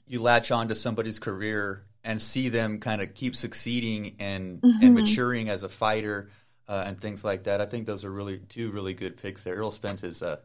you 0.06 0.22
latch 0.22 0.52
on 0.52 0.68
to 0.68 0.76
somebody's 0.76 1.20
career 1.20 1.84
and 2.04 2.22
see 2.22 2.50
them 2.50 2.80
kind 2.80 3.02
of 3.02 3.14
keep 3.14 3.36
succeeding 3.36 4.16
and 4.20 4.62
mm-hmm. 4.62 4.86
and 4.86 4.96
maturing 4.96 5.50
as 5.50 5.64
a 5.64 5.70
fighter 5.70 6.30
uh, 6.68 6.84
and 6.86 7.00
things 7.00 7.24
like 7.24 7.44
that 7.44 7.62
i 7.62 7.66
think 7.66 7.86
those 7.86 8.06
are 8.06 8.12
really 8.12 8.40
two 8.40 8.72
really 8.72 8.94
good 8.94 9.18
picks 9.18 9.44
there 9.44 9.56
Errol 9.56 9.72
spence 9.72 10.04
is 10.04 10.22
a, 10.22 10.40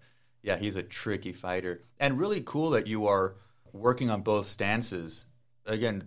yeah, 0.46 0.56
he's 0.56 0.76
a 0.76 0.82
tricky 0.82 1.32
fighter, 1.32 1.82
and 1.98 2.20
really 2.20 2.40
cool 2.40 2.70
that 2.70 2.86
you 2.86 3.08
are 3.08 3.34
working 3.72 4.10
on 4.10 4.22
both 4.22 4.46
stances. 4.46 5.26
Again, 5.66 6.06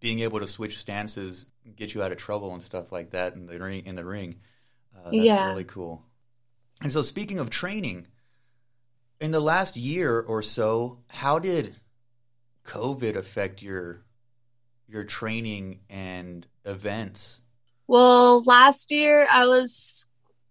being 0.00 0.20
able 0.20 0.40
to 0.40 0.48
switch 0.48 0.78
stances 0.78 1.46
get 1.76 1.94
you 1.94 2.02
out 2.02 2.10
of 2.10 2.16
trouble 2.16 2.54
and 2.54 2.62
stuff 2.62 2.90
like 2.90 3.10
that 3.10 3.34
in 3.34 3.44
the 3.46 3.58
ring. 3.58 3.84
In 3.84 3.94
the 3.94 4.04
ring, 4.04 4.36
Oh, 5.06 5.10
that's 5.10 5.24
yeah. 5.24 5.48
really 5.48 5.64
cool. 5.64 6.02
And 6.82 6.92
so, 6.92 7.02
speaking 7.02 7.38
of 7.38 7.48
training, 7.48 8.08
in 9.20 9.30
the 9.30 9.40
last 9.40 9.76
year 9.76 10.20
or 10.20 10.42
so, 10.42 10.98
how 11.08 11.38
did 11.38 11.76
COVID 12.64 13.16
affect 13.16 13.62
your 13.62 14.02
your 14.88 15.04
training 15.04 15.80
and 15.88 16.46
events? 16.64 17.42
Well, 17.86 18.42
last 18.42 18.90
year 18.90 19.26
I 19.30 19.46
was 19.46 20.08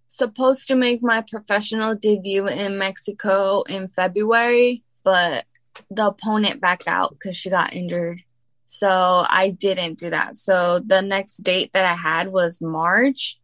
supposed 0.07 0.67
to 0.67 0.75
make 0.75 1.03
my 1.03 1.21
professional 1.21 1.95
debut 1.95 2.47
in 2.47 2.77
Mexico 2.77 3.63
in 3.63 3.89
February, 3.89 4.83
but 5.03 5.45
the 5.91 6.07
opponent 6.07 6.62
backed 6.62 6.88
out 6.88 7.12
because 7.12 7.35
she 7.35 7.50
got 7.50 7.74
injured. 7.74 8.24
So 8.65 9.25
I 9.29 9.50
didn't 9.50 10.00
do 10.00 10.09
that. 10.09 10.35
So 10.38 10.79
the 10.79 11.01
next 11.01 11.38
date 11.38 11.71
that 11.74 11.85
I 11.85 11.95
had 11.95 12.29
was 12.31 12.62
March. 12.62 13.39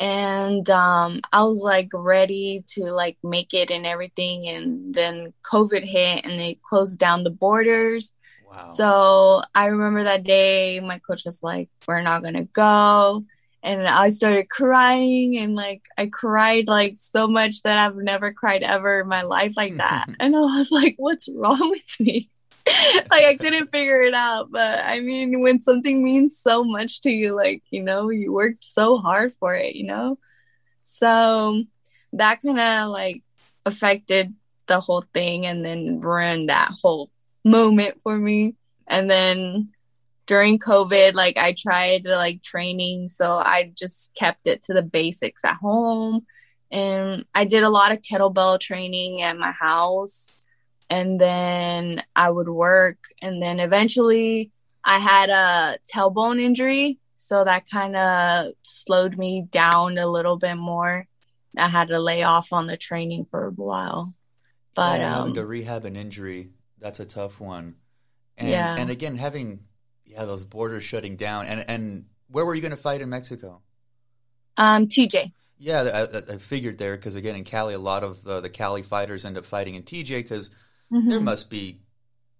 And 0.00 0.68
um, 0.70 1.20
I 1.32 1.44
was 1.44 1.60
like 1.60 1.88
ready 1.92 2.64
to 2.74 2.84
like 2.92 3.16
make 3.22 3.54
it 3.54 3.70
and 3.70 3.86
everything. 3.86 4.48
And 4.48 4.94
then 4.94 5.32
COVID 5.50 5.84
hit 5.84 6.24
and 6.24 6.38
they 6.38 6.58
closed 6.62 6.98
down 6.98 7.24
the 7.24 7.30
borders. 7.30 8.12
Wow. 8.46 8.60
So 8.60 9.42
I 9.54 9.66
remember 9.66 10.04
that 10.04 10.24
day 10.24 10.80
my 10.80 10.98
coach 10.98 11.24
was 11.24 11.42
like, 11.42 11.68
We're 11.86 12.02
not 12.02 12.22
going 12.22 12.34
to 12.34 12.44
go 12.44 13.24
and 13.64 13.88
I 13.88 14.10
started 14.10 14.50
crying 14.50 15.38
and 15.38 15.54
like 15.54 15.82
I 15.96 16.06
cried 16.06 16.68
like 16.68 16.96
so 16.98 17.26
much 17.26 17.62
that 17.62 17.78
I've 17.78 17.96
never 17.96 18.32
cried 18.32 18.62
ever 18.62 19.00
in 19.00 19.08
my 19.08 19.22
life 19.22 19.54
like 19.56 19.78
that. 19.78 20.06
and 20.20 20.36
I 20.36 20.40
was 20.40 20.70
like, 20.70 20.94
what's 20.98 21.28
wrong 21.34 21.70
with 21.70 22.00
me? 22.00 22.30
like 23.10 23.24
I 23.24 23.36
couldn't 23.38 23.70
figure 23.70 24.02
it 24.02 24.14
out. 24.14 24.50
But 24.50 24.84
I 24.84 25.00
mean, 25.00 25.40
when 25.40 25.60
something 25.60 26.02
means 26.02 26.38
so 26.38 26.64
much 26.64 27.02
to 27.02 27.10
you, 27.10 27.34
like, 27.34 27.62
you 27.70 27.82
know, 27.82 28.10
you 28.10 28.32
worked 28.32 28.64
so 28.64 28.98
hard 28.98 29.34
for 29.34 29.54
it, 29.54 29.74
you 29.74 29.86
know? 29.86 30.18
So 30.84 31.62
that 32.14 32.40
kind 32.40 32.60
of 32.60 32.90
like 32.90 33.22
affected 33.66 34.34
the 34.66 34.80
whole 34.80 35.04
thing 35.12 35.46
and 35.46 35.64
then 35.64 36.00
ruined 36.00 36.48
that 36.48 36.70
whole 36.82 37.10
moment 37.44 38.00
for 38.02 38.16
me. 38.16 38.54
And 38.86 39.10
then 39.10 39.70
during 40.26 40.58
COVID, 40.58 41.14
like 41.14 41.36
I 41.36 41.52
tried 41.52 42.04
like 42.06 42.42
training, 42.42 43.08
so 43.08 43.32
I 43.32 43.72
just 43.76 44.14
kept 44.14 44.46
it 44.46 44.62
to 44.62 44.74
the 44.74 44.82
basics 44.82 45.44
at 45.44 45.56
home. 45.56 46.26
And 46.70 47.24
I 47.34 47.44
did 47.44 47.62
a 47.62 47.70
lot 47.70 47.92
of 47.92 48.00
kettlebell 48.00 48.58
training 48.58 49.22
at 49.22 49.38
my 49.38 49.52
house. 49.52 50.43
And 50.90 51.20
then 51.20 52.02
I 52.14 52.30
would 52.30 52.48
work. 52.48 52.98
And 53.22 53.42
then 53.42 53.60
eventually 53.60 54.50
I 54.84 54.98
had 54.98 55.30
a 55.30 55.78
tailbone 55.92 56.40
injury. 56.40 56.98
So 57.14 57.44
that 57.44 57.68
kind 57.70 57.96
of 57.96 58.52
slowed 58.62 59.16
me 59.16 59.46
down 59.50 59.98
a 59.98 60.06
little 60.06 60.36
bit 60.36 60.56
more. 60.56 61.06
I 61.56 61.68
had 61.68 61.88
to 61.88 61.98
lay 61.98 62.22
off 62.22 62.52
on 62.52 62.66
the 62.66 62.76
training 62.76 63.26
for 63.30 63.46
a 63.46 63.50
while. 63.50 64.14
But 64.74 64.98
yeah, 64.98 65.14
having 65.14 65.30
um, 65.30 65.34
to 65.34 65.46
rehab 65.46 65.84
an 65.84 65.96
injury, 65.96 66.50
that's 66.80 67.00
a 67.00 67.06
tough 67.06 67.40
one. 67.40 67.76
And, 68.36 68.50
yeah. 68.50 68.76
and 68.76 68.90
again, 68.90 69.16
having 69.16 69.60
yeah, 70.14 70.24
those 70.24 70.44
borders 70.44 70.84
shutting 70.84 71.16
down. 71.16 71.46
And 71.46 71.64
and 71.68 72.04
where 72.28 72.44
were 72.44 72.54
you 72.54 72.60
going 72.60 72.70
to 72.70 72.76
fight 72.76 73.00
in 73.00 73.08
Mexico? 73.08 73.62
Um, 74.56 74.86
TJ. 74.86 75.32
Yeah, 75.56 76.06
I, 76.12 76.34
I 76.34 76.38
figured 76.38 76.78
there 76.78 76.96
because 76.96 77.14
again 77.14 77.36
in 77.36 77.44
Cali, 77.44 77.74
a 77.74 77.78
lot 77.78 78.02
of 78.02 78.26
uh, 78.26 78.40
the 78.40 78.50
Cali 78.50 78.82
fighters 78.82 79.24
end 79.24 79.38
up 79.38 79.46
fighting 79.46 79.74
in 79.74 79.82
TJ 79.82 80.08
because 80.08 80.50
mm-hmm. 80.92 81.08
there 81.08 81.20
must 81.20 81.50
be. 81.50 81.80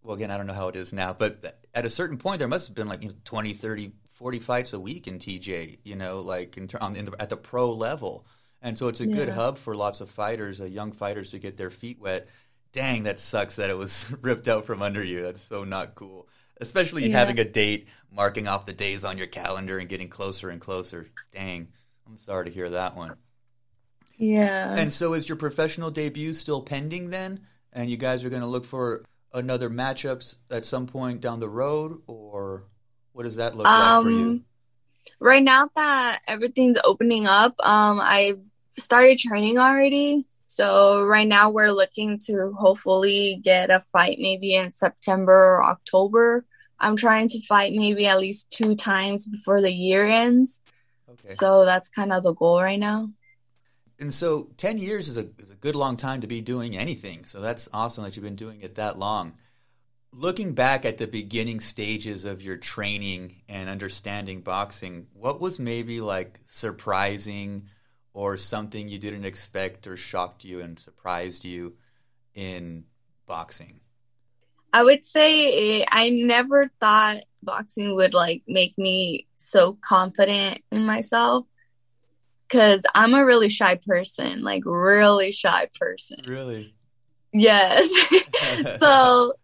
Well, 0.02 0.16
again, 0.16 0.30
I 0.30 0.36
don't 0.36 0.46
know 0.46 0.52
how 0.52 0.68
it 0.68 0.76
is 0.76 0.92
now, 0.92 1.14
but 1.14 1.60
at 1.72 1.86
a 1.86 1.90
certain 1.90 2.18
point, 2.18 2.38
there 2.38 2.48
must 2.48 2.68
have 2.68 2.76
been 2.76 2.88
like 2.88 3.02
you 3.02 3.08
know, 3.08 3.14
20, 3.24 3.54
30, 3.54 3.92
40 4.12 4.38
fights 4.38 4.72
a 4.74 4.80
week 4.80 5.08
in 5.08 5.18
TJ. 5.18 5.78
You 5.84 5.96
know, 5.96 6.20
like 6.20 6.56
in, 6.56 6.68
on, 6.80 6.94
in 6.96 7.06
the, 7.06 7.16
at 7.18 7.30
the 7.30 7.36
pro 7.36 7.72
level, 7.72 8.26
and 8.60 8.76
so 8.76 8.88
it's 8.88 9.00
a 9.00 9.06
yeah. 9.06 9.14
good 9.14 9.28
hub 9.30 9.58
for 9.58 9.74
lots 9.74 10.00
of 10.00 10.10
fighters, 10.10 10.60
uh, 10.60 10.64
young 10.64 10.92
fighters, 10.92 11.30
to 11.30 11.38
get 11.38 11.56
their 11.56 11.70
feet 11.70 12.00
wet. 12.00 12.28
Dang, 12.72 13.04
that 13.04 13.20
sucks 13.20 13.56
that 13.56 13.70
it 13.70 13.78
was 13.78 14.12
ripped 14.20 14.48
out 14.48 14.66
from 14.66 14.82
under 14.82 15.02
you. 15.02 15.22
That's 15.22 15.42
so 15.42 15.64
not 15.64 15.94
cool 15.94 16.28
especially 16.60 17.08
yeah. 17.08 17.18
having 17.18 17.38
a 17.38 17.44
date, 17.44 17.88
marking 18.10 18.48
off 18.48 18.66
the 18.66 18.72
days 18.72 19.04
on 19.04 19.18
your 19.18 19.26
calendar, 19.26 19.78
and 19.78 19.88
getting 19.88 20.08
closer 20.08 20.48
and 20.50 20.60
closer. 20.60 21.08
Dang, 21.32 21.68
I'm 22.06 22.16
sorry 22.16 22.46
to 22.46 22.50
hear 22.50 22.70
that 22.70 22.96
one. 22.96 23.16
Yeah. 24.16 24.74
And 24.76 24.92
so, 24.92 25.14
is 25.14 25.28
your 25.28 25.36
professional 25.36 25.90
debut 25.90 26.34
still 26.34 26.62
pending 26.62 27.10
then? 27.10 27.40
And 27.74 27.90
you 27.90 27.96
guys 27.96 28.24
are 28.24 28.30
going 28.30 28.42
to 28.42 28.48
look 28.48 28.64
for 28.64 29.04
another 29.32 29.68
matchups 29.68 30.36
at 30.50 30.64
some 30.64 30.86
point 30.86 31.20
down 31.20 31.40
the 31.40 31.48
road, 31.48 32.00
or 32.06 32.64
what 33.12 33.24
does 33.24 33.36
that 33.36 33.56
look 33.56 33.66
um, 33.66 33.80
like 33.80 34.02
for 34.04 34.10
you? 34.10 34.26
Um, 34.26 34.44
right 35.20 35.42
now 35.42 35.68
that 35.74 36.22
everything's 36.26 36.78
opening 36.84 37.26
up, 37.26 37.54
um, 37.60 38.00
I 38.00 38.34
started 38.78 39.18
training 39.18 39.58
already. 39.58 40.24
So 40.46 41.04
right 41.04 41.26
now 41.26 41.50
we're 41.50 41.72
looking 41.72 42.18
to 42.26 42.52
hopefully 42.52 43.40
get 43.42 43.70
a 43.70 43.80
fight 43.80 44.18
maybe 44.20 44.54
in 44.54 44.70
September 44.70 45.32
or 45.32 45.64
October. 45.64 46.44
I'm 46.78 46.96
trying 46.96 47.28
to 47.30 47.42
fight 47.42 47.72
maybe 47.74 48.06
at 48.06 48.20
least 48.20 48.50
two 48.50 48.76
times 48.76 49.26
before 49.26 49.60
the 49.60 49.72
year 49.72 50.06
ends. 50.06 50.62
Okay. 51.10 51.34
So 51.34 51.64
that's 51.64 51.88
kind 51.88 52.12
of 52.12 52.22
the 52.22 52.34
goal 52.34 52.60
right 52.60 52.78
now. 52.78 53.10
And 54.00 54.12
so 54.12 54.50
10 54.56 54.78
years 54.78 55.08
is 55.08 55.16
a, 55.16 55.28
is 55.38 55.50
a 55.50 55.54
good 55.54 55.76
long 55.76 55.96
time 55.96 56.20
to 56.20 56.26
be 56.26 56.40
doing 56.40 56.76
anything. 56.76 57.24
So 57.24 57.40
that's 57.40 57.68
awesome 57.72 58.04
that 58.04 58.16
you've 58.16 58.24
been 58.24 58.34
doing 58.34 58.60
it 58.60 58.74
that 58.74 58.98
long. 58.98 59.34
Looking 60.12 60.52
back 60.54 60.84
at 60.84 60.98
the 60.98 61.06
beginning 61.06 61.60
stages 61.60 62.24
of 62.24 62.42
your 62.42 62.56
training 62.56 63.42
and 63.48 63.68
understanding 63.68 64.40
boxing, 64.40 65.08
what 65.12 65.40
was 65.40 65.58
maybe 65.58 66.00
like 66.00 66.40
surprising 66.44 67.68
or 68.12 68.36
something 68.36 68.88
you 68.88 68.98
didn't 68.98 69.24
expect 69.24 69.86
or 69.86 69.96
shocked 69.96 70.44
you 70.44 70.60
and 70.60 70.78
surprised 70.78 71.44
you 71.44 71.74
in 72.34 72.84
boxing? 73.26 73.80
I 74.72 74.82
would 74.82 75.04
say 75.04 75.80
eh, 75.80 75.84
I 75.90 76.10
never 76.10 76.70
thought 76.80 77.24
boxing 77.42 77.94
would 77.94 78.14
like 78.14 78.42
make 78.48 78.76
me 78.76 79.26
so 79.36 79.78
confident 79.80 80.62
in 80.72 80.84
myself. 80.84 81.46
Because 82.48 82.82
I'm 82.94 83.14
a 83.14 83.24
really 83.24 83.48
shy 83.48 83.76
person, 83.76 84.42
like 84.42 84.62
really 84.64 85.32
shy 85.32 85.68
person. 85.78 86.24
Really? 86.26 86.74
Yes. 87.32 87.90
so 88.78 89.34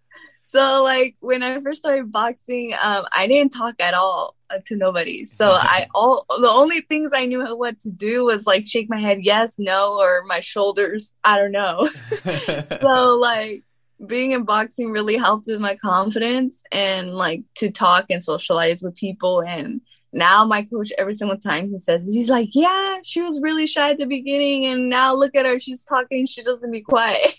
so 0.51 0.83
like 0.83 1.15
when 1.21 1.45
I 1.45 1.61
first 1.61 1.79
started 1.79 2.11
boxing, 2.11 2.75
um, 2.83 3.05
I 3.13 3.29
didn't 3.29 3.53
talk 3.53 3.77
at 3.81 3.95
all 3.95 4.35
uh, 4.51 4.59
to 4.67 4.77
nobody. 4.77 5.25
So 5.25 5.53
I 5.53 5.87
all 5.95 6.25
the 6.29 6.49
only 6.49 6.81
things 6.81 7.13
I 7.15 7.27
knew 7.27 7.57
what 7.57 7.79
to 7.81 7.91
do 7.91 8.25
was 8.25 8.47
like 8.47 8.67
shake 8.67 8.91
my 8.91 9.01
head 9.01 9.19
yes, 9.23 9.55
no, 9.59 9.99
or 10.01 10.25
my 10.27 10.41
shoulders. 10.41 11.15
I 11.23 11.37
don't 11.37 11.53
know. 11.53 11.89
so 12.81 13.17
like 13.17 13.63
being 14.05 14.33
in 14.33 14.45
boxing 14.45 14.91
really 14.91 15.17
helped 15.17 15.45
with 15.47 15.61
my 15.61 15.77
confidence 15.77 16.65
and 16.73 17.15
like 17.15 17.43
to 17.57 17.71
talk 17.71 18.07
and 18.11 18.23
socialize 18.23 18.83
with 18.83 18.97
people 18.97 19.43
and 19.43 19.81
now 20.13 20.45
my 20.45 20.63
coach 20.63 20.91
every 20.99 21.13
single 21.13 21.39
time 21.39 21.71
he 21.71 21.79
says 21.79 22.05
he's 22.05 22.29
like 22.29 22.49
yeah 22.53 22.99
she 23.05 23.23
was 23.23 23.41
really 23.41 23.67
shy 23.67 23.91
at 23.91 23.99
the 23.99 24.07
beginning 24.07 24.67
and 24.67 24.89
now 24.89 25.15
look 25.15 25.37
at 25.37 25.47
her 25.47 25.61
she's 25.61 25.85
talking 25.85 26.27
she 26.27 26.43
doesn't 26.43 26.71
be 26.71 26.81
quiet. 26.81 27.37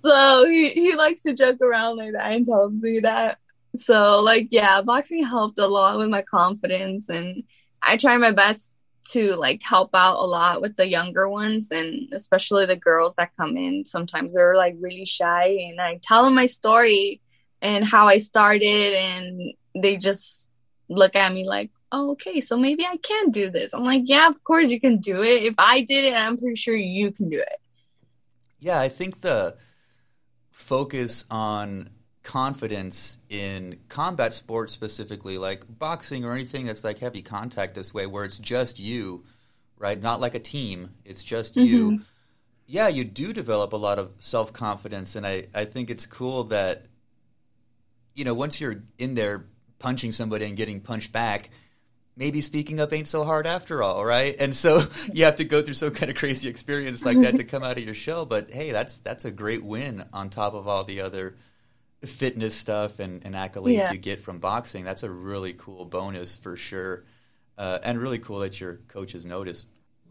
So 0.00 0.46
he, 0.46 0.70
he 0.70 0.94
likes 0.94 1.22
to 1.22 1.34
joke 1.34 1.60
around 1.60 1.96
like 1.96 2.12
that 2.12 2.32
and 2.32 2.46
tells 2.46 2.72
me 2.72 3.00
that. 3.00 3.38
So 3.76 4.22
like 4.22 4.48
yeah 4.50 4.80
boxing 4.82 5.24
helped 5.24 5.58
a 5.58 5.66
lot 5.66 5.98
with 5.98 6.08
my 6.08 6.22
confidence 6.22 7.08
and 7.08 7.44
i 7.82 7.96
try 7.96 8.16
my 8.16 8.32
best 8.32 8.72
to 9.10 9.36
like 9.36 9.62
help 9.62 9.90
out 9.94 10.18
a 10.18 10.26
lot 10.26 10.60
with 10.60 10.76
the 10.76 10.88
younger 10.88 11.28
ones 11.28 11.70
and 11.70 12.08
especially 12.12 12.66
the 12.66 12.76
girls 12.76 13.14
that 13.16 13.36
come 13.36 13.56
in. 13.56 13.84
Sometimes 13.84 14.34
they're 14.34 14.56
like 14.56 14.76
really 14.80 15.04
shy 15.04 15.58
and 15.68 15.80
i 15.80 16.00
tell 16.02 16.24
them 16.24 16.34
my 16.34 16.46
story 16.46 17.20
and 17.62 17.84
how 17.84 18.06
i 18.08 18.18
started 18.18 18.94
and 18.94 19.52
they 19.74 19.96
just 19.96 20.50
look 20.88 21.14
at 21.16 21.32
me 21.32 21.46
like 21.46 21.70
oh, 21.92 22.12
okay 22.12 22.40
so 22.40 22.56
maybe 22.56 22.84
i 22.84 22.96
can 22.98 23.30
do 23.30 23.50
this 23.50 23.72
i'm 23.72 23.84
like 23.84 24.02
yeah 24.04 24.28
of 24.28 24.42
course 24.44 24.70
you 24.70 24.80
can 24.80 24.98
do 24.98 25.22
it 25.22 25.42
if 25.42 25.54
i 25.58 25.80
did 25.82 26.04
it 26.04 26.14
i'm 26.14 26.36
pretty 26.36 26.56
sure 26.56 26.74
you 26.74 27.10
can 27.10 27.28
do 27.28 27.38
it 27.38 27.60
yeah 28.60 28.80
i 28.80 28.88
think 28.88 29.20
the 29.20 29.56
focus 30.50 31.24
on 31.30 31.90
confidence 32.22 33.18
in 33.28 33.78
combat 33.88 34.32
sports 34.32 34.72
specifically, 34.72 35.38
like 35.38 35.64
boxing 35.78 36.24
or 36.24 36.32
anything 36.32 36.66
that's 36.66 36.84
like 36.84 36.98
heavy 36.98 37.22
contact 37.22 37.74
this 37.74 37.94
way, 37.94 38.06
where 38.06 38.24
it's 38.24 38.38
just 38.38 38.78
you, 38.78 39.24
right? 39.78 40.00
Not 40.00 40.20
like 40.20 40.34
a 40.34 40.38
team, 40.38 40.90
it's 41.04 41.24
just 41.24 41.54
mm-hmm. 41.54 41.66
you. 41.66 42.00
Yeah, 42.66 42.86
you 42.86 43.02
do 43.04 43.32
develop 43.32 43.72
a 43.72 43.76
lot 43.76 43.98
of 43.98 44.12
self 44.18 44.52
confidence, 44.52 45.16
and 45.16 45.26
I, 45.26 45.48
I 45.52 45.64
think 45.64 45.90
it's 45.90 46.06
cool 46.06 46.44
that, 46.44 46.86
you 48.20 48.24
know, 48.26 48.34
once 48.34 48.60
you're 48.60 48.82
in 48.98 49.14
there 49.14 49.46
punching 49.78 50.12
somebody 50.12 50.44
and 50.44 50.54
getting 50.54 50.78
punched 50.82 51.10
back, 51.10 51.48
maybe 52.16 52.42
speaking 52.42 52.78
up 52.78 52.92
ain't 52.92 53.08
so 53.08 53.24
hard 53.24 53.46
after 53.46 53.82
all, 53.82 54.04
right? 54.04 54.36
And 54.38 54.54
so 54.54 54.84
you 55.14 55.24
have 55.24 55.36
to 55.36 55.44
go 55.44 55.62
through 55.62 55.72
some 55.72 55.92
kind 55.92 56.10
of 56.10 56.18
crazy 56.18 56.50
experience 56.50 57.02
like 57.02 57.18
that 57.22 57.36
to 57.36 57.44
come 57.44 57.62
out 57.62 57.78
of 57.78 57.82
your 57.82 57.94
shell. 57.94 58.26
But 58.26 58.50
hey, 58.50 58.72
that's 58.72 59.00
that's 59.00 59.24
a 59.24 59.30
great 59.30 59.64
win 59.64 60.04
on 60.12 60.28
top 60.28 60.52
of 60.52 60.68
all 60.68 60.84
the 60.84 61.00
other 61.00 61.36
fitness 62.04 62.54
stuff 62.54 62.98
and, 62.98 63.24
and 63.24 63.34
accolades 63.34 63.72
yeah. 63.72 63.92
you 63.92 63.96
get 63.96 64.20
from 64.20 64.38
boxing, 64.38 64.84
that's 64.84 65.02
a 65.02 65.10
really 65.10 65.54
cool 65.54 65.86
bonus 65.86 66.36
for 66.36 66.58
sure. 66.58 67.04
Uh, 67.56 67.78
and 67.82 67.98
really 67.98 68.18
cool 68.18 68.40
that 68.40 68.60
your 68.60 68.80
coaches 68.88 69.24
notice. 69.24 69.64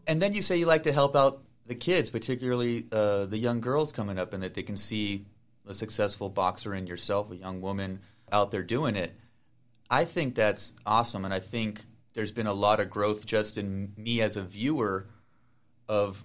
And 0.08 0.20
then 0.20 0.32
you 0.32 0.42
say 0.42 0.56
you 0.56 0.66
like 0.66 0.82
to 0.82 0.92
help 0.92 1.14
out 1.14 1.42
the 1.66 1.76
kids, 1.76 2.10
particularly 2.10 2.86
uh, 2.90 3.26
the 3.26 3.38
young 3.38 3.60
girls 3.60 3.92
coming 3.92 4.18
up, 4.18 4.32
and 4.32 4.42
that 4.42 4.54
they 4.54 4.64
can 4.64 4.76
see 4.76 5.26
a 5.66 5.74
successful 5.74 6.28
boxer 6.28 6.74
in 6.74 6.86
yourself, 6.86 7.30
a 7.30 7.36
young 7.36 7.60
woman 7.60 8.00
out 8.32 8.50
there 8.50 8.62
doing 8.62 8.96
it. 8.96 9.14
I 9.90 10.04
think 10.04 10.34
that's 10.34 10.74
awesome, 10.86 11.24
and 11.24 11.34
I 11.34 11.40
think 11.40 11.82
there's 12.14 12.32
been 12.32 12.46
a 12.46 12.52
lot 12.52 12.80
of 12.80 12.90
growth 12.90 13.26
just 13.26 13.56
in 13.56 13.92
me 13.96 14.20
as 14.20 14.36
a 14.36 14.42
viewer 14.42 15.08
of 15.88 16.24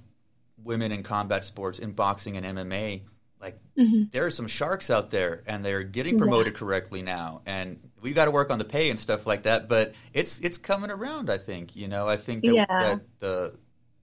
women 0.63 0.91
in 0.91 1.03
combat 1.03 1.43
sports, 1.43 1.79
in 1.79 1.91
boxing 1.91 2.37
and 2.37 2.57
MMA, 2.57 3.01
like 3.45 3.59
mm-hmm. 3.77 4.03
there 4.11 4.25
are 4.25 4.31
some 4.31 4.47
sharks 4.47 4.89
out 4.89 5.11
there 5.11 5.43
and 5.45 5.63
they're 5.63 5.83
getting 5.83 6.17
promoted 6.17 6.53
yeah. 6.53 6.59
correctly 6.59 7.01
now 7.01 7.41
and 7.45 7.79
we've 8.01 8.15
got 8.15 8.25
to 8.25 8.31
work 8.31 8.49
on 8.49 8.59
the 8.59 8.65
pay 8.65 8.89
and 8.89 8.99
stuff 8.99 9.27
like 9.27 9.43
that 9.43 9.69
but 9.69 9.93
it's 10.13 10.39
it's 10.39 10.57
coming 10.57 10.89
around 10.89 11.29
i 11.29 11.37
think 11.37 11.75
you 11.75 11.87
know 11.87 12.07
i 12.07 12.17
think 12.17 12.43
that, 12.43 12.53
yeah. 12.53 12.65
that 12.67 13.01
the 13.19 13.53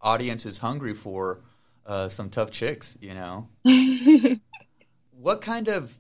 audience 0.00 0.46
is 0.46 0.58
hungry 0.58 0.94
for 0.94 1.40
uh, 1.84 2.08
some 2.08 2.30
tough 2.30 2.50
chicks 2.50 2.96
you 3.00 3.14
know 3.14 3.48
what 5.22 5.40
kind 5.40 5.68
of 5.68 5.98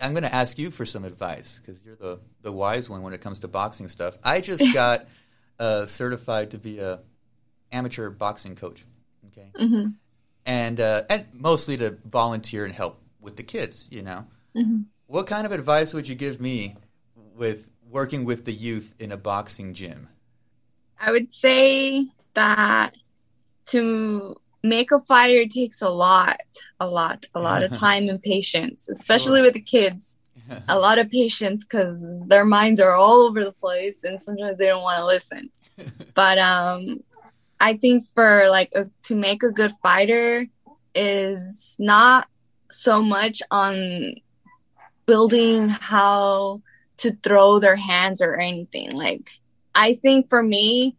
i'm 0.00 0.12
going 0.12 0.22
to 0.22 0.34
ask 0.34 0.58
you 0.58 0.70
for 0.70 0.84
some 0.84 1.04
advice 1.04 1.60
because 1.60 1.82
you're 1.84 1.96
the 1.96 2.20
the 2.42 2.52
wise 2.52 2.88
one 2.88 3.02
when 3.02 3.12
it 3.12 3.20
comes 3.20 3.38
to 3.38 3.48
boxing 3.48 3.88
stuff 3.88 4.18
i 4.24 4.40
just 4.40 4.64
got 4.74 5.06
uh, 5.58 5.86
certified 5.86 6.50
to 6.50 6.58
be 6.58 6.80
a 6.80 7.00
amateur 7.70 8.10
boxing 8.10 8.56
coach 8.56 8.84
okay 9.28 9.50
mm-hmm 9.58 9.90
and 10.44 10.80
uh, 10.80 11.02
and 11.08 11.26
mostly 11.32 11.76
to 11.76 11.98
volunteer 12.04 12.64
and 12.64 12.74
help 12.74 13.00
with 13.20 13.36
the 13.36 13.42
kids. 13.42 13.88
You 13.90 14.02
know, 14.02 14.26
mm-hmm. 14.56 14.82
what 15.06 15.26
kind 15.26 15.46
of 15.46 15.52
advice 15.52 15.94
would 15.94 16.08
you 16.08 16.14
give 16.14 16.40
me 16.40 16.76
with 17.34 17.70
working 17.88 18.24
with 18.24 18.44
the 18.44 18.52
youth 18.52 18.94
in 18.98 19.12
a 19.12 19.16
boxing 19.16 19.74
gym? 19.74 20.08
I 20.98 21.10
would 21.10 21.32
say 21.32 22.06
that 22.34 22.94
to 23.66 24.40
make 24.62 24.92
a 24.92 25.00
fighter 25.00 25.46
takes 25.46 25.82
a 25.82 25.88
lot, 25.88 26.40
a 26.78 26.86
lot, 26.86 27.26
a 27.34 27.40
lot 27.40 27.62
of 27.62 27.72
time 27.78 28.08
and 28.08 28.22
patience, 28.22 28.88
especially 28.88 29.38
sure. 29.38 29.46
with 29.46 29.54
the 29.54 29.60
kids. 29.60 30.18
a 30.68 30.78
lot 30.78 30.98
of 30.98 31.10
patience 31.10 31.64
because 31.64 32.26
their 32.26 32.44
minds 32.44 32.80
are 32.80 32.92
all 32.92 33.22
over 33.22 33.44
the 33.44 33.52
place 33.52 34.04
and 34.04 34.20
sometimes 34.20 34.58
they 34.58 34.66
don't 34.66 34.82
want 34.82 34.98
to 34.98 35.06
listen. 35.06 35.50
but 36.14 36.38
um, 36.38 37.02
I 37.60 37.74
think 37.74 38.04
for 38.14 38.48
like 38.50 38.70
a, 38.74 38.86
to 39.04 39.14
make 39.14 39.42
a 39.42 39.52
good 39.52 39.72
fighter 39.82 40.46
is 40.94 41.76
not 41.78 42.28
so 42.70 43.02
much 43.02 43.42
on 43.50 44.14
building 45.06 45.68
how 45.68 46.60
to 46.98 47.16
throw 47.22 47.58
their 47.58 47.76
hands 47.76 48.20
or 48.20 48.34
anything. 48.34 48.92
Like 48.92 49.30
I 49.74 49.94
think 49.94 50.28
for 50.28 50.42
me, 50.42 50.96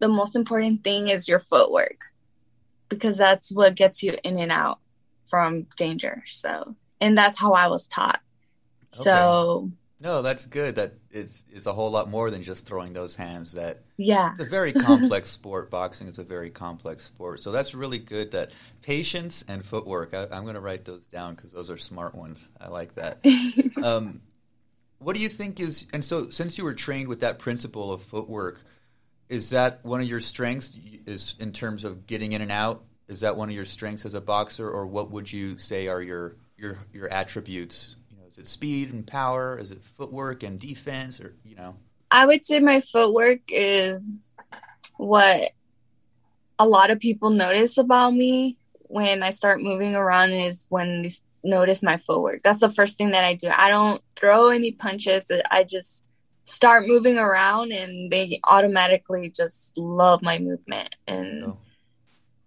the 0.00 0.08
most 0.08 0.36
important 0.36 0.84
thing 0.84 1.08
is 1.08 1.28
your 1.28 1.38
footwork 1.38 2.00
because 2.88 3.16
that's 3.16 3.52
what 3.52 3.74
gets 3.74 4.02
you 4.02 4.16
in 4.24 4.38
and 4.38 4.52
out 4.52 4.78
from 5.28 5.66
danger. 5.76 6.22
So, 6.26 6.76
and 7.00 7.16
that's 7.16 7.38
how 7.38 7.52
I 7.52 7.68
was 7.68 7.86
taught. 7.86 8.20
Okay. 8.94 9.02
So 9.02 9.70
no, 9.98 10.20
that's 10.20 10.44
good. 10.44 10.74
That 10.74 10.94
it's 11.10 11.44
it's 11.50 11.66
a 11.66 11.72
whole 11.72 11.90
lot 11.90 12.10
more 12.10 12.30
than 12.30 12.42
just 12.42 12.66
throwing 12.66 12.92
those 12.92 13.16
hands. 13.16 13.52
That 13.52 13.82
yeah, 13.96 14.32
it's 14.32 14.40
a 14.40 14.44
very 14.44 14.72
complex 14.72 15.30
sport. 15.40 15.70
Boxing 15.70 16.06
is 16.06 16.18
a 16.18 16.24
very 16.24 16.50
complex 16.50 17.04
sport. 17.04 17.40
So 17.40 17.50
that's 17.50 17.74
really 17.74 17.98
good. 17.98 18.32
That 18.32 18.52
patience 18.82 19.42
and 19.48 19.64
footwork. 19.64 20.12
I, 20.12 20.24
am 20.36 20.42
going 20.42 20.54
to 20.54 20.60
write 20.60 20.84
those 20.84 21.06
down 21.06 21.34
because 21.34 21.52
those 21.52 21.70
are 21.70 21.78
smart 21.78 22.14
ones. 22.14 22.48
I 22.60 22.68
like 22.68 22.94
that. 22.96 23.24
um, 23.82 24.20
what 24.98 25.14
do 25.14 25.22
you 25.22 25.30
think 25.30 25.60
is? 25.60 25.86
And 25.94 26.04
so, 26.04 26.28
since 26.28 26.58
you 26.58 26.64
were 26.64 26.74
trained 26.74 27.08
with 27.08 27.20
that 27.20 27.38
principle 27.38 27.90
of 27.90 28.02
footwork, 28.02 28.64
is 29.28 29.50
that 29.50 29.84
one 29.84 30.00
of 30.00 30.06
your 30.06 30.20
strengths? 30.20 30.76
Is 31.06 31.36
in 31.38 31.52
terms 31.52 31.84
of 31.84 32.06
getting 32.06 32.32
in 32.32 32.42
and 32.42 32.52
out? 32.52 32.84
Is 33.08 33.20
that 33.20 33.36
one 33.36 33.48
of 33.48 33.54
your 33.54 33.64
strengths 33.64 34.04
as 34.04 34.14
a 34.14 34.20
boxer, 34.20 34.68
or 34.68 34.86
what 34.86 35.10
would 35.10 35.32
you 35.32 35.58
say 35.58 35.88
are 35.88 36.02
your 36.02 36.36
your 36.56 36.78
your 36.92 37.08
attributes 37.12 37.96
You 38.10 38.16
know, 38.18 38.24
is 38.28 38.38
it 38.38 38.48
speed 38.48 38.92
and 38.92 39.06
power? 39.06 39.58
Is 39.58 39.70
it 39.70 39.82
footwork 39.82 40.42
and 40.42 40.58
defense, 40.58 41.20
or 41.20 41.36
you 41.44 41.56
know? 41.56 41.76
I 42.10 42.26
would 42.26 42.46
say 42.46 42.60
my 42.60 42.80
footwork 42.80 43.40
is 43.48 44.32
what 44.96 45.50
a 46.58 46.66
lot 46.66 46.90
of 46.90 47.00
people 47.00 47.30
notice 47.30 47.78
about 47.78 48.14
me 48.14 48.56
when 48.88 49.22
I 49.22 49.30
start 49.30 49.60
moving 49.60 49.94
around 49.94 50.30
is 50.30 50.66
when 50.70 51.02
they 51.02 51.10
notice 51.44 51.82
my 51.82 51.96
footwork. 51.98 52.42
That's 52.42 52.60
the 52.60 52.70
first 52.70 52.96
thing 52.96 53.10
that 53.10 53.24
I 53.24 53.34
do. 53.34 53.48
I 53.54 53.68
don't 53.68 54.02
throw 54.16 54.48
any 54.48 54.72
punches. 54.72 55.30
I 55.50 55.64
just 55.64 56.05
start 56.46 56.86
moving 56.86 57.18
around 57.18 57.72
and 57.72 58.10
they 58.10 58.40
automatically 58.44 59.28
just 59.28 59.76
love 59.76 60.22
my 60.22 60.38
movement 60.38 60.94
and 61.06 61.44
oh. 61.44 61.58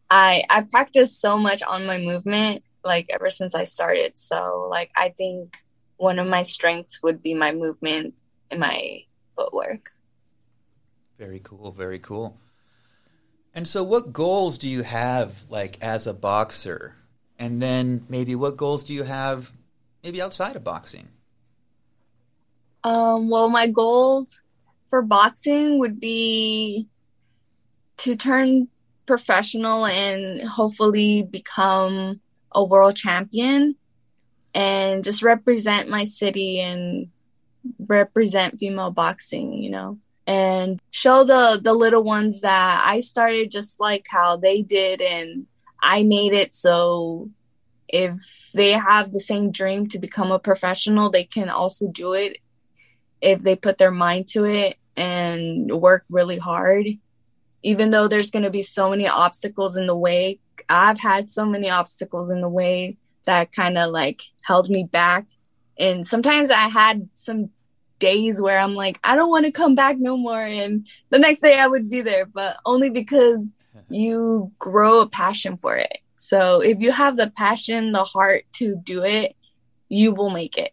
I 0.10 0.44
I 0.50 0.62
practice 0.62 1.16
so 1.16 1.38
much 1.38 1.62
on 1.62 1.86
my 1.86 2.00
movement 2.00 2.64
like 2.84 3.08
ever 3.10 3.30
since 3.30 3.54
I 3.54 3.66
started. 3.66 4.14
So 4.16 4.68
like 4.70 4.90
I 4.96 5.10
think 5.10 5.58
one 5.98 6.18
of 6.18 6.28
my 6.28 6.42
strengths 6.42 7.04
would 7.04 7.22
be 7.22 7.34
my 7.34 7.52
movement 7.52 8.16
and 8.50 8.60
my 8.60 9.04
footwork. 9.36 9.92
Very 11.18 11.42
cool, 11.42 11.72
very 11.72 12.00
cool. 12.00 12.40
And 13.54 13.68
so 13.68 13.84
what 13.84 14.14
goals 14.14 14.58
do 14.58 14.68
you 14.68 14.84
have 14.84 15.44
like 15.50 15.78
as 15.82 16.08
a 16.08 16.14
boxer? 16.14 16.96
And 17.38 17.62
then 17.62 18.06
maybe 18.10 18.36
what 18.36 18.58
goals 18.58 18.84
do 18.84 18.94
you 18.94 19.04
have 19.04 19.52
maybe 20.04 20.22
outside 20.22 20.56
of 20.56 20.64
boxing? 20.64 21.10
Um, 22.84 23.30
well, 23.30 23.50
my 23.50 23.68
goals 23.68 24.42
for 24.90 25.02
boxing 25.02 25.80
would 25.80 26.00
be 26.00 26.88
to 27.98 28.16
turn 28.16 28.68
professional 29.06 29.86
and 29.86 30.42
hopefully 30.48 31.24
become 31.24 32.22
a 32.52 32.64
world 32.64 32.96
champion 32.96 33.76
and 34.54 35.04
just 35.04 35.22
represent 35.22 35.90
my 35.90 36.06
city 36.06 36.60
and 36.60 37.10
represent 37.80 38.60
female 38.60 38.92
boxing, 38.92 39.54
you 39.54 39.70
know. 39.70 39.98
and 40.26 40.80
show 40.92 41.24
the 41.24 41.60
the 41.62 41.74
little 41.74 42.04
ones 42.04 42.42
that 42.42 42.84
I 42.86 43.00
started 43.02 43.52
just 43.52 43.80
like 43.80 44.06
how 44.08 44.38
they 44.38 44.62
did 44.62 45.02
and 45.02 45.48
I 45.82 46.04
made 46.04 46.34
it 46.34 46.54
so 46.54 47.30
if 47.88 48.14
they 48.54 48.74
have 48.74 49.12
the 49.12 49.20
same 49.20 49.52
dream 49.52 49.88
to 49.88 49.98
become 50.00 50.32
a 50.32 50.38
professional, 50.38 51.10
they 51.10 51.24
can 51.24 51.50
also 51.50 51.88
do 51.88 52.14
it 52.14 52.38
if 53.22 53.42
they 53.42 53.56
put 53.56 53.78
their 53.78 53.92
mind 53.92 54.28
to 54.30 54.46
it 54.46 54.78
and 54.96 55.72
work 55.72 56.06
really 56.10 56.38
hard. 56.38 56.88
Even 57.64 57.92
though 57.92 58.08
there's 58.08 58.32
going 58.32 58.44
to 58.44 58.50
be 58.50 58.62
so 58.62 58.90
many 58.90 59.08
obstacles 59.08 59.76
in 59.76 59.88
the 59.88 59.96
way, 59.96 60.40
I've 60.70 61.00
had 61.00 61.32
so 61.32 61.46
many 61.46 61.70
obstacles 61.70 62.32
in 62.32 62.42
the 62.42 62.50
way 62.50 62.98
that 63.26 63.52
kind 63.52 63.78
of 63.78 63.92
like 63.92 64.22
held 64.44 64.70
me 64.70 64.84
back. 64.84 65.26
And 65.78 66.06
sometimes 66.06 66.52
I 66.52 66.68
had 66.68 67.10
some 67.14 67.50
days 68.00 68.42
where 68.42 68.58
I'm 68.58 68.76
like, 68.76 69.00
I 69.04 69.16
don't 69.16 69.30
want 69.30 69.46
to 69.46 69.52
come 69.52 69.76
back 69.76 69.98
no 70.00 70.18
more. 70.18 70.44
And 70.44 70.88
the 71.10 71.20
next 71.20 71.42
day 71.42 71.60
I 71.60 71.68
would 71.68 71.90
be 71.90 72.02
there, 72.02 72.26
but 72.26 72.58
only 72.66 72.90
because 72.90 73.54
you 73.90 74.52
grow 74.58 75.02
a 75.02 75.10
passion 75.10 75.58
for 75.58 75.76
it. 75.76 76.00
So 76.18 76.62
if 76.62 76.80
you 76.80 76.92
have 76.92 77.16
the 77.16 77.30
passion, 77.30 77.92
the 77.92 78.04
heart 78.04 78.44
to 78.54 78.76
do 78.76 79.04
it, 79.04 79.36
you 79.88 80.14
will 80.14 80.30
make 80.30 80.58
it. 80.58 80.72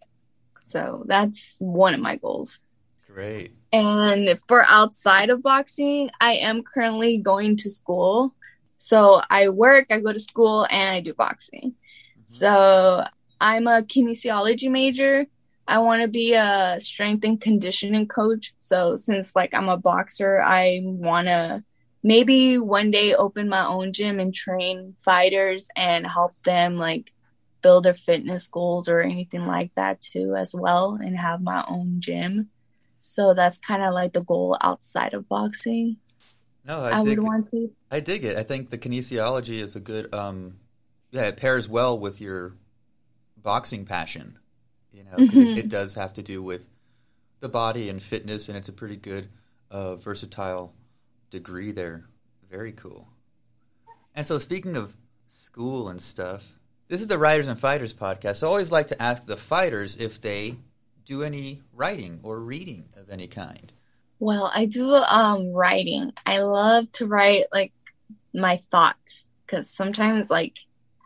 So 0.66 1.05
that's 1.07 1.55
one 1.61 1.94
of 1.94 2.00
my 2.00 2.16
goals. 2.16 2.59
Great. 3.07 3.52
And 3.72 4.40
for 4.48 4.64
outside 4.66 5.31
of 5.31 5.40
boxing, 5.40 6.11
I 6.20 6.33
am 6.35 6.64
currently 6.64 7.18
going 7.18 7.57
to 7.59 7.70
school. 7.70 8.35
So 8.76 9.22
I 9.31 9.48
work, 9.48 9.87
I 9.90 10.00
go 10.00 10.12
to 10.12 10.18
school, 10.18 10.66
and 10.68 10.90
I 10.90 11.00
do 11.00 11.14
boxing. 11.14 11.70
Mm-hmm. 11.70 12.20
So 12.24 13.05
I'm 13.40 13.68
a 13.68 13.83
kinesiology 13.83 14.68
major. 14.68 15.26
I 15.68 15.79
want 15.79 16.02
to 16.02 16.09
be 16.09 16.35
a 16.35 16.79
strength 16.81 17.24
and 17.24 17.40
conditioning 17.40 18.09
coach. 18.09 18.52
So 18.59 18.96
since 18.96 19.37
like 19.37 19.55
I'm 19.55 19.68
a 19.68 19.76
boxer, 19.76 20.42
I 20.42 20.81
want 20.83 21.29
to 21.29 21.62
maybe 22.02 22.59
one 22.59 22.90
day 22.90 23.14
open 23.14 23.48
my 23.48 23.64
own 23.64 23.92
gym 23.92 24.18
and 24.18 24.35
train 24.35 24.96
fighters 25.05 25.68
and 25.76 26.05
help 26.05 26.33
them 26.42 26.76
like 26.76 27.12
build 27.66 27.85
their 27.85 27.94
fitness 27.94 28.46
goals 28.46 28.88
or 28.88 29.00
anything 29.00 29.46
like 29.46 29.74
that 29.74 30.00
too 30.00 30.35
as 30.37 30.55
well 30.55 30.98
and 31.02 31.16
have 31.16 31.40
my 31.42 31.64
own 31.68 31.96
gym 31.98 32.48
so 32.98 33.35
that's 33.35 33.59
kind 33.59 33.83
of 33.83 33.92
like 33.92 34.12
the 34.12 34.22
goal 34.22 34.57
outside 34.61 35.14
of 35.14 35.29
boxing 35.29 35.96
no 36.64 36.81
i, 36.81 36.90
I 36.90 37.00
would 37.00 37.22
want 37.22 37.50
to 37.50 37.70
i 37.90 38.00
dig 38.00 38.24
it 38.24 38.37
i 38.37 38.42
think 38.42 38.70
the 38.70 38.79
kinesiology 38.79 39.59
is 39.59 39.74
a 39.74 39.81
good 39.81 40.14
um 40.14 40.59
yeah 41.11 41.22
it 41.22 41.37
pairs 41.37 41.68
well 41.68 41.98
with 41.98 42.20
your 42.20 42.55
boxing 43.37 43.85
passion 43.85 44.38
you 44.92 45.05
know 45.05 45.16
mm-hmm. 45.16 45.40
it, 45.40 45.59
it, 45.59 45.68
does 45.68 45.94
have 45.94 46.12
to 46.14 46.22
do 46.22 46.42
with 46.42 46.68
the 47.40 47.48
body 47.48 47.88
and 47.88 48.02
fitness 48.02 48.48
and 48.48 48.57
it's 48.57 48.68
a 48.68 48.72
pretty 48.72 48.96
good 48.96 49.29
uh, 49.70 49.96
versatile 49.96 50.74
degree 51.31 51.72
there. 51.72 52.07
Very 52.50 52.72
cool. 52.72 53.09
And 54.14 54.26
so, 54.26 54.38
speaking 54.38 54.76
of 54.76 54.96
school 55.29 55.88
and 55.88 56.00
stuff, 56.00 56.59
this 56.88 57.01
is 57.01 57.07
the 57.07 57.18
Writers 57.18 57.49
and 57.49 57.59
Fighters 57.59 57.92
podcast. 57.92 58.42
I 58.42 58.46
always 58.46 58.70
like 58.70 58.88
to 58.88 59.03
ask 59.03 59.27
the 59.27 59.37
fighters 59.37 59.96
if 59.96 60.20
they 60.20 60.57
do 61.05 61.22
any 61.22 61.62
writing 61.72 62.20
or 62.22 62.40
reading 62.40 62.88
of 62.96 63.11
any 63.11 63.27
kind. 63.27 63.72
Well, 64.18 64.51
I 64.55 64.66
do 64.66 64.94
um, 64.94 65.53
writing. 65.53 66.12
I 66.25 66.38
love 66.40 66.90
to 66.92 67.07
write 67.07 67.44
like 67.53 67.72
my 68.33 68.59
thoughts 68.70 69.27
because 69.44 69.68
sometimes, 69.68 70.31
like, 70.31 70.59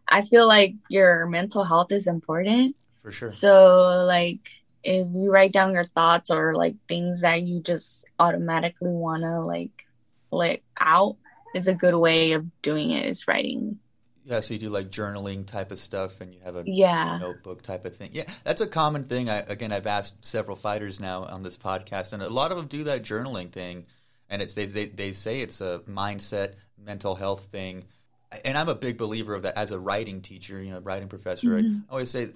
I 0.09 0.23
feel 0.23 0.47
like 0.47 0.75
your 0.89 1.27
mental 1.27 1.65
health 1.65 1.93
is 1.93 2.07
important. 2.07 2.77
For 3.03 3.11
sure. 3.11 3.29
So, 3.29 4.05
like, 4.07 4.49
if 4.83 5.07
you 5.15 5.31
write 5.31 5.53
down 5.53 5.73
your 5.73 5.85
thoughts 5.85 6.31
or 6.31 6.55
like 6.55 6.75
things 6.89 7.21
that 7.21 7.43
you 7.43 7.61
just 7.61 8.09
automatically 8.19 8.93
want 8.93 9.23
to 9.23 9.41
like 9.41 9.85
let 10.31 10.63
out 10.79 11.17
is 11.55 11.67
a 11.67 11.75
good 11.75 11.95
way 11.95 12.33
of 12.33 12.47
doing 12.63 12.91
it 12.91 13.05
is 13.05 13.29
writing 13.29 13.79
yeah 14.31 14.41
so 14.41 14.55
you 14.55 14.61
do 14.61 14.71
like 14.71 14.91
journaling 14.91 15.45
type 15.45 15.73
of 15.73 15.79
stuff 15.79 16.21
and 16.21 16.33
you 16.33 16.41
have 16.45 16.57
a 16.57 16.63
yeah. 16.67 17.19
notebook 17.19 17.63
type 17.63 17.85
of 17.85 17.95
thing 17.95 18.11
yeah 18.13 18.25
that's 18.45 18.61
a 18.61 18.67
common 18.67 19.03
thing 19.03 19.29
I, 19.29 19.39
again 19.41 19.73
i've 19.73 19.87
asked 19.87 20.25
several 20.25 20.57
fighters 20.57 21.01
now 21.01 21.25
on 21.25 21.43
this 21.43 21.57
podcast 21.57 22.13
and 22.13 22.23
a 22.23 22.31
lot 22.31 22.53
of 22.53 22.57
them 22.57 22.67
do 22.67 22.85
that 22.85 23.03
journaling 23.03 23.51
thing 23.51 23.85
and 24.29 24.41
it's 24.41 24.55
they, 24.55 24.67
they, 24.67 24.87
they 24.87 25.13
say 25.13 25.41
it's 25.41 25.61
a 25.61 25.81
mindset 25.89 26.55
mental 26.83 27.17
health 27.17 27.47
thing 27.47 27.85
and 28.45 28.57
i'm 28.57 28.69
a 28.69 28.75
big 28.75 28.97
believer 28.97 29.35
of 29.35 29.43
that 29.43 29.59
as 29.59 29.73
a 29.73 29.79
writing 29.79 30.21
teacher 30.23 30.63
you 30.63 30.71
know 30.71 30.81
writing 30.81 31.09
professor 31.09 31.49
mm-hmm. 31.49 31.79
i 31.89 31.93
always 31.93 32.11
say 32.11 32.29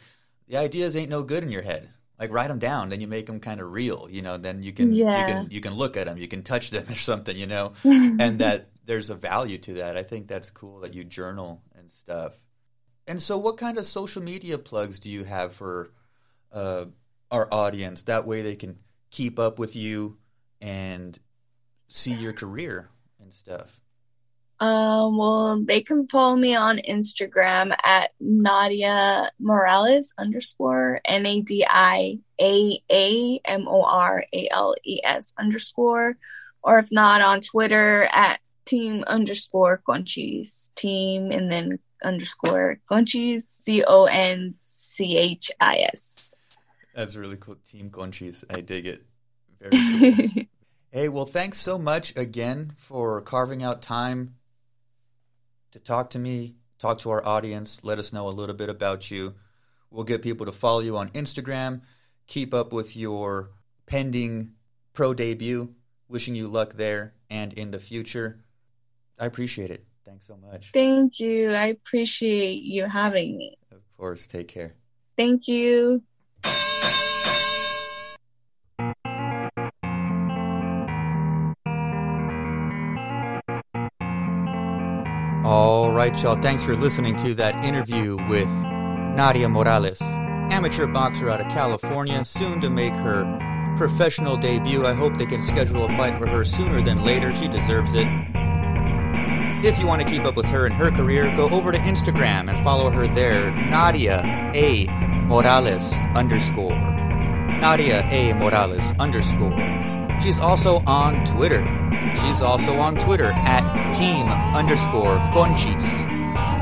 the 0.48 0.56
ideas 0.56 0.96
ain't 0.96 1.10
no 1.10 1.22
good 1.22 1.42
in 1.42 1.50
your 1.50 1.62
head 1.62 1.88
like 2.18 2.32
write 2.32 2.48
them 2.48 2.58
down 2.58 2.88
then 2.88 3.00
you 3.00 3.06
make 3.06 3.26
them 3.26 3.40
kind 3.40 3.60
of 3.60 3.70
real 3.72 4.08
you 4.10 4.22
know 4.22 4.36
then 4.36 4.62
you 4.62 4.72
can 4.72 4.92
yeah. 4.92 5.20
you 5.20 5.32
can 5.32 5.50
you 5.50 5.60
can 5.60 5.74
look 5.74 5.96
at 5.96 6.06
them 6.06 6.18
you 6.18 6.28
can 6.28 6.42
touch 6.42 6.70
them 6.70 6.84
or 6.90 6.94
something 6.94 7.36
you 7.36 7.46
know 7.46 7.72
and 7.84 8.38
that 8.38 8.68
there's 8.86 9.10
a 9.10 9.14
value 9.14 9.58
to 9.58 9.74
that 9.74 9.96
i 9.96 10.02
think 10.02 10.26
that's 10.26 10.50
cool 10.50 10.80
that 10.80 10.94
you 10.94 11.04
journal 11.04 11.62
and 11.84 11.90
stuff. 11.90 12.40
And 13.06 13.20
so 13.20 13.36
what 13.36 13.58
kind 13.58 13.76
of 13.76 13.84
social 13.84 14.22
media 14.22 14.56
plugs 14.56 14.98
do 14.98 15.10
you 15.10 15.24
have 15.24 15.52
for 15.52 15.92
uh, 16.50 16.86
our 17.30 17.46
audience? 17.52 18.02
That 18.02 18.26
way 18.26 18.40
they 18.40 18.56
can 18.56 18.78
keep 19.10 19.38
up 19.38 19.58
with 19.58 19.76
you 19.76 20.16
and 20.62 21.18
see 21.88 22.14
your 22.14 22.32
career 22.32 22.88
and 23.20 23.34
stuff. 23.34 23.82
Um, 24.60 25.18
well, 25.18 25.62
they 25.62 25.82
can 25.82 26.08
follow 26.08 26.36
me 26.36 26.54
on 26.54 26.78
Instagram 26.78 27.76
at 27.84 28.12
Nadia 28.18 29.30
Morales 29.38 30.14
underscore 30.16 31.00
N 31.04 31.26
A 31.26 31.42
D 31.42 31.66
I 31.68 32.18
A 32.40 32.80
A 32.90 33.40
M 33.44 33.68
O 33.68 33.82
R 33.82 34.24
A 34.32 34.48
L 34.50 34.74
E 34.82 35.00
S 35.04 35.34
underscore, 35.38 36.16
or 36.62 36.78
if 36.78 36.90
not 36.90 37.20
on 37.20 37.42
Twitter 37.42 38.08
at 38.10 38.40
team 38.64 39.04
underscore 39.06 39.82
Conchis 39.86 40.70
team 40.74 41.30
and 41.30 41.50
then 41.50 41.78
underscore 42.02 42.80
Conchis 42.90 43.42
C 43.42 43.84
O 43.84 44.04
N 44.04 44.52
C 44.56 45.16
H 45.16 45.50
I 45.60 45.88
S. 45.92 46.34
That's 46.94 47.16
really 47.16 47.36
cool. 47.36 47.56
Team 47.56 47.90
Conchis. 47.90 48.44
I 48.48 48.60
dig 48.60 48.86
it. 48.86 49.04
Very 49.60 50.24
cool. 50.32 50.44
hey, 50.92 51.08
well, 51.08 51.26
thanks 51.26 51.58
so 51.58 51.78
much 51.78 52.16
again 52.16 52.72
for 52.76 53.20
carving 53.20 53.62
out 53.62 53.82
time 53.82 54.36
to 55.72 55.80
talk 55.80 56.10
to 56.10 56.18
me, 56.18 56.54
talk 56.78 57.00
to 57.00 57.10
our 57.10 57.26
audience, 57.26 57.80
let 57.82 57.98
us 57.98 58.12
know 58.12 58.28
a 58.28 58.30
little 58.30 58.54
bit 58.54 58.68
about 58.68 59.10
you. 59.10 59.34
We'll 59.90 60.04
get 60.04 60.22
people 60.22 60.46
to 60.46 60.52
follow 60.52 60.80
you 60.80 60.96
on 60.96 61.08
Instagram, 61.10 61.82
keep 62.26 62.54
up 62.54 62.72
with 62.72 62.96
your 62.96 63.50
pending 63.86 64.52
pro 64.92 65.14
debut. 65.14 65.74
Wishing 66.06 66.34
you 66.34 66.48
luck 66.48 66.74
there 66.74 67.14
and 67.30 67.52
in 67.54 67.70
the 67.70 67.78
future. 67.78 68.43
I 69.18 69.26
appreciate 69.26 69.70
it. 69.70 69.84
Thanks 70.04 70.26
so 70.26 70.36
much. 70.36 70.70
Thank 70.72 71.18
you. 71.18 71.52
I 71.52 71.66
appreciate 71.66 72.62
you 72.62 72.84
having 72.84 73.36
me. 73.36 73.56
Of 73.72 73.82
course. 73.96 74.26
Take 74.26 74.48
care. 74.48 74.74
Thank 75.16 75.48
you. 75.48 76.02
All 85.44 85.92
right, 85.92 86.20
y'all. 86.22 86.40
Thanks 86.40 86.62
for 86.62 86.74
listening 86.74 87.16
to 87.18 87.34
that 87.34 87.64
interview 87.64 88.16
with 88.28 88.48
Nadia 88.48 89.48
Morales, 89.48 90.00
amateur 90.02 90.86
boxer 90.86 91.28
out 91.28 91.40
of 91.40 91.48
California, 91.48 92.24
soon 92.24 92.60
to 92.60 92.70
make 92.70 92.94
her 92.94 93.24
professional 93.76 94.36
debut. 94.36 94.86
I 94.86 94.94
hope 94.94 95.16
they 95.16 95.26
can 95.26 95.42
schedule 95.42 95.84
a 95.84 95.88
fight 95.96 96.18
for 96.18 96.26
her 96.28 96.44
sooner 96.44 96.80
than 96.80 97.04
later. 97.04 97.30
She 97.30 97.48
deserves 97.48 97.92
it. 97.94 98.06
If 99.64 99.78
you 99.78 99.86
want 99.86 100.02
to 100.02 100.06
keep 100.06 100.24
up 100.24 100.36
with 100.36 100.44
her 100.46 100.66
and 100.66 100.74
her 100.74 100.90
career, 100.90 101.24
go 101.36 101.48
over 101.48 101.72
to 101.72 101.78
Instagram 101.78 102.50
and 102.50 102.58
follow 102.62 102.90
her 102.90 103.06
there, 103.06 103.50
Nadia 103.70 104.20
A. 104.54 104.84
Morales 105.24 105.94
underscore. 106.14 106.78
Nadia 107.62 108.02
A. 108.10 108.34
Morales 108.34 108.92
underscore. 109.00 109.56
She's 110.20 110.38
also 110.38 110.82
on 110.86 111.24
Twitter. 111.24 111.64
She's 112.20 112.42
also 112.42 112.74
on 112.74 112.94
Twitter 112.96 113.32
at 113.32 113.64
team 113.96 114.26
underscore 114.54 115.16
conchis. 115.32 115.82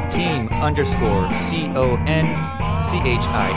Team 0.08 0.46
underscore 0.62 1.26
C 1.34 1.72
O 1.74 1.96
N 2.06 2.26
C 2.88 2.98
H 2.98 3.26
I 3.26 3.50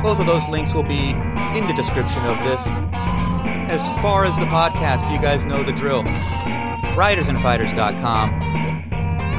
S. 0.00 0.02
Both 0.02 0.18
of 0.18 0.26
those 0.26 0.48
links 0.48 0.72
will 0.72 0.82
be 0.82 1.10
in 1.56 1.64
the 1.68 1.74
description 1.76 2.24
of 2.24 2.36
this. 2.42 2.66
As 3.70 3.86
far 4.02 4.24
as 4.24 4.36
the 4.36 4.46
podcast, 4.46 5.08
you 5.12 5.20
guys 5.22 5.46
know 5.46 5.62
the 5.62 5.72
drill. 5.72 6.02
WritersandFighters.com 6.94 8.62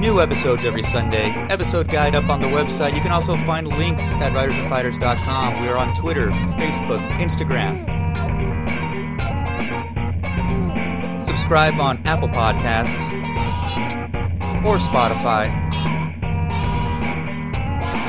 New 0.03 0.19
episodes 0.19 0.65
every 0.65 0.83
Sunday. 0.83 1.29
Episode 1.49 1.87
guide 1.87 2.13
up 2.13 2.27
on 2.27 2.41
the 2.41 2.47
website. 2.47 2.93
You 2.93 2.99
can 2.99 3.13
also 3.13 3.37
find 3.37 3.65
links 3.65 4.03
at 4.15 4.33
writersandfighters.com. 4.33 5.61
We 5.61 5.69
are 5.69 5.77
on 5.77 5.95
Twitter, 5.95 6.27
Facebook, 6.59 6.99
Instagram. 7.19 7.87
Subscribe 11.25 11.79
on 11.79 12.05
Apple 12.05 12.27
Podcasts 12.27 12.93
or 14.65 14.75
Spotify. 14.75 15.47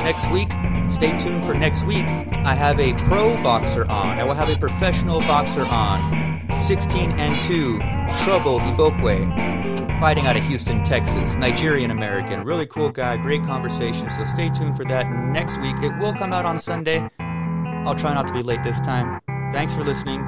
Next 0.03 0.29
week, 0.31 0.51
stay 0.91 1.17
tuned 1.17 1.45
for 1.45 1.53
next 1.53 1.85
week. 1.85 2.05
I 2.43 2.53
have 2.55 2.77
a 2.81 2.93
pro 3.05 3.41
boxer 3.41 3.83
on. 3.89 4.19
I 4.19 4.25
will 4.25 4.33
have 4.33 4.49
a 4.49 4.59
professional 4.59 5.21
boxer 5.21 5.65
on. 5.71 6.24
16 6.65 7.11
and 7.19 7.43
2, 7.43 7.77
Trouble 8.23 8.57
Ibokwe, 8.59 9.99
fighting 9.99 10.25
out 10.25 10.35
of 10.35 10.43
Houston, 10.45 10.83
Texas. 10.83 11.35
Nigerian 11.35 11.91
American. 11.91 12.43
Really 12.43 12.65
cool 12.65 12.89
guy. 12.89 13.17
Great 13.17 13.43
conversation. 13.43 14.09
So 14.09 14.25
stay 14.25 14.49
tuned 14.49 14.75
for 14.75 14.83
that 14.85 15.07
next 15.31 15.59
week. 15.61 15.75
It 15.83 15.95
will 15.99 16.13
come 16.13 16.33
out 16.33 16.45
on 16.45 16.59
Sunday. 16.59 17.07
I'll 17.19 17.93
try 17.93 18.15
not 18.15 18.25
to 18.29 18.33
be 18.33 18.41
late 18.41 18.63
this 18.63 18.81
time. 18.81 19.21
Thanks 19.51 19.75
for 19.75 19.83
listening. 19.83 20.23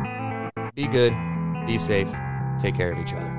Be 0.75 0.87
good. 0.87 1.15
Be 1.65 1.79
safe. 1.79 2.13
Take 2.59 2.75
care 2.75 2.91
of 2.91 2.99
each 2.99 3.13
other. 3.13 3.36